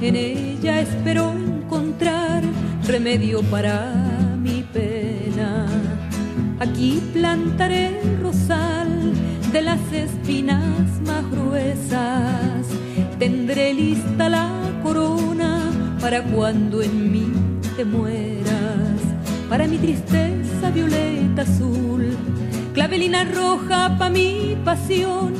En 0.00 0.16
ella 0.16 0.80
espero 0.80 1.30
encontrar 1.30 2.42
remedio 2.88 3.40
para 3.42 3.88
mi 4.36 4.64
pena. 4.64 5.68
Aquí 6.58 7.00
plantaré 7.12 8.00
el 8.00 8.20
rosal 8.20 9.12
de 9.52 9.62
las 9.62 9.92
espinas 9.92 11.00
más 11.06 11.30
gruesas. 11.30 12.66
Tendré 13.20 13.74
lista 13.74 14.28
la 14.28 14.50
corona 14.82 15.70
para 16.00 16.24
cuando 16.24 16.82
en 16.82 17.12
mí 17.12 17.32
te 17.76 17.84
mueras. 17.84 18.98
Para 19.48 19.68
mi 19.68 19.78
tristeza 19.78 20.70
violeta 20.74 21.42
azul 21.42 22.16
clavelina 22.72 23.24
roja 23.24 23.96
pa' 23.98 24.08
mi 24.08 24.56
pasión 24.64 25.34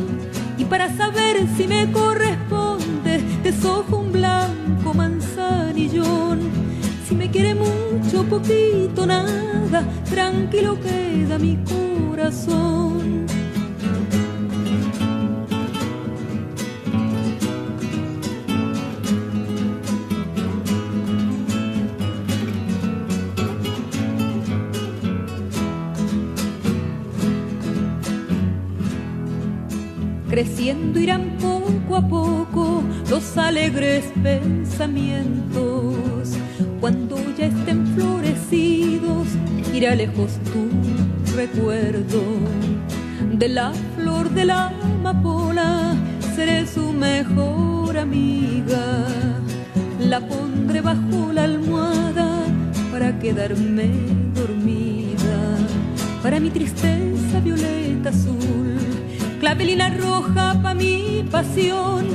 y 0.59 0.65
para 0.65 0.95
saber 0.95 1.47
si 1.57 1.67
me 1.67 1.91
corresponde 1.91 3.19
desojo 3.43 3.99
un 3.99 4.13
blanco 4.13 4.95
manzanillón. 4.95 6.41
Si 7.09 7.15
me 7.15 7.31
quiere 7.31 7.55
mucho, 7.55 8.25
poquito, 8.25 9.07
nada, 9.07 9.85
tranquilo 10.09 10.79
queda 10.81 11.39
mi 11.39 11.59
corazón. 11.65 13.02
Creciendo 30.43 30.99
irán 30.99 31.37
poco 31.41 31.97
a 31.97 32.09
poco 32.09 32.83
los 33.09 33.39
alegres 33.39 34.13
pensamientos. 34.25 36.31
Cuando 36.81 37.17
ya 37.39 37.47
estén 37.47 37.87
florecidos, 37.95 39.29
irá 39.73 39.95
lejos 39.95 40.33
tu 40.53 40.67
recuerdo. 41.37 42.21
De 43.35 43.49
la 43.49 43.73
flor 43.95 44.31
de 44.31 44.47
la 44.47 44.73
amapola, 44.83 45.95
seré 46.35 46.67
su 46.67 46.93
mejor 46.93 47.97
amiga. 47.97 49.07
La 50.01 50.27
pondré 50.27 50.81
bajo 50.81 51.33
la 51.33 51.45
almohada 51.45 52.47
para 52.91 53.17
quedarme 53.21 53.93
dormida. 54.35 55.39
Para 56.21 56.41
mi 56.41 56.51
tristeza 56.51 57.39
violeta 57.39 58.09
azul 58.09 58.42
clavelina 59.43 59.89
roja 59.91 60.57
pa' 60.63 60.73
mi 60.73 61.27
pasión 61.29 62.07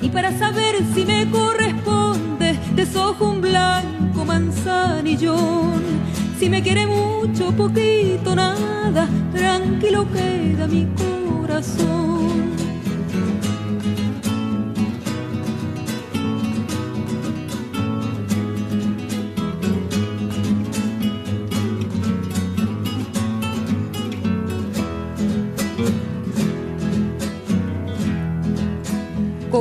y 0.00 0.08
para 0.08 0.32
saber 0.38 0.76
si 0.94 1.04
me 1.04 1.30
corresponde 1.30 2.58
desojo 2.74 3.28
un 3.32 3.42
blanco 3.42 4.24
manzanillón. 4.24 5.82
Si 6.38 6.48
me 6.48 6.62
quiere 6.62 6.86
mucho, 6.86 7.52
poquito, 7.52 8.34
nada, 8.34 9.06
tranquilo 9.30 10.06
queda 10.10 10.66
mi 10.66 10.86
corazón. 10.96 12.59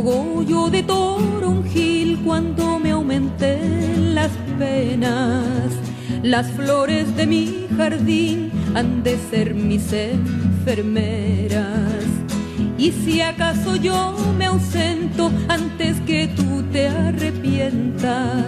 Cogollo 0.02 0.70
de 0.70 0.84
toronjil 0.84 2.20
cuando 2.24 2.80
me 2.80 2.92
aumenten 2.92 4.16
las 4.16 4.32
penas. 4.58 5.74
Las 6.24 6.50
flores 6.52 7.14
de 7.18 7.28
mi 7.28 7.68
jardín 7.76 8.50
han 8.76 9.04
de 9.04 9.18
ser 9.30 9.54
mis 9.54 9.92
enfermeras. 9.92 11.66
Y 12.78 12.92
si 12.92 13.20
acaso 13.20 13.76
yo 13.76 14.16
me 14.38 14.46
ausento 14.46 15.32
antes 15.50 16.00
que 16.02 16.30
tú 16.34 16.64
te 16.72 16.88
arrepientas, 16.88 18.46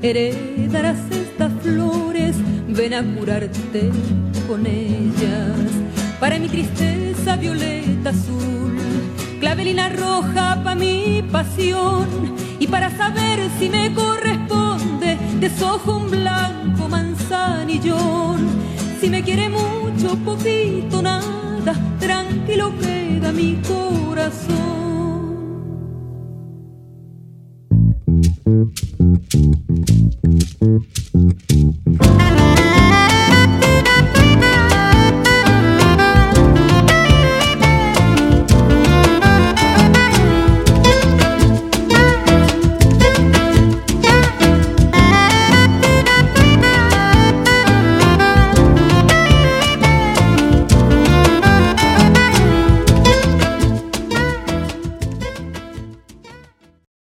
heredarás 0.00 1.00
estas 1.10 1.52
flores, 1.62 2.36
ven 2.68 2.94
a 2.94 3.02
curarte 3.02 3.90
con 4.48 4.66
ellas. 4.66 5.70
Para 6.18 6.38
mi 6.38 6.48
tristeza 6.48 7.36
violeta 7.36 8.08
azul 8.08 8.71
clavelina 9.42 9.88
roja 9.88 10.62
pa' 10.62 10.76
mi 10.76 11.20
pasión 11.32 12.06
y 12.60 12.68
para 12.68 12.96
saber 12.96 13.40
si 13.58 13.68
me 13.68 13.92
corresponde 13.92 15.18
desojo 15.40 15.96
un 15.96 16.08
blanco 16.12 16.88
manzanillón. 16.88 18.38
Si 19.00 19.10
me 19.10 19.24
quiere 19.24 19.48
mucho, 19.48 20.16
poquito, 20.24 21.02
nada, 21.02 21.74
tranquilo 21.98 22.72
queda 22.78 23.32
mi 23.32 23.60
corazón. 23.66 24.62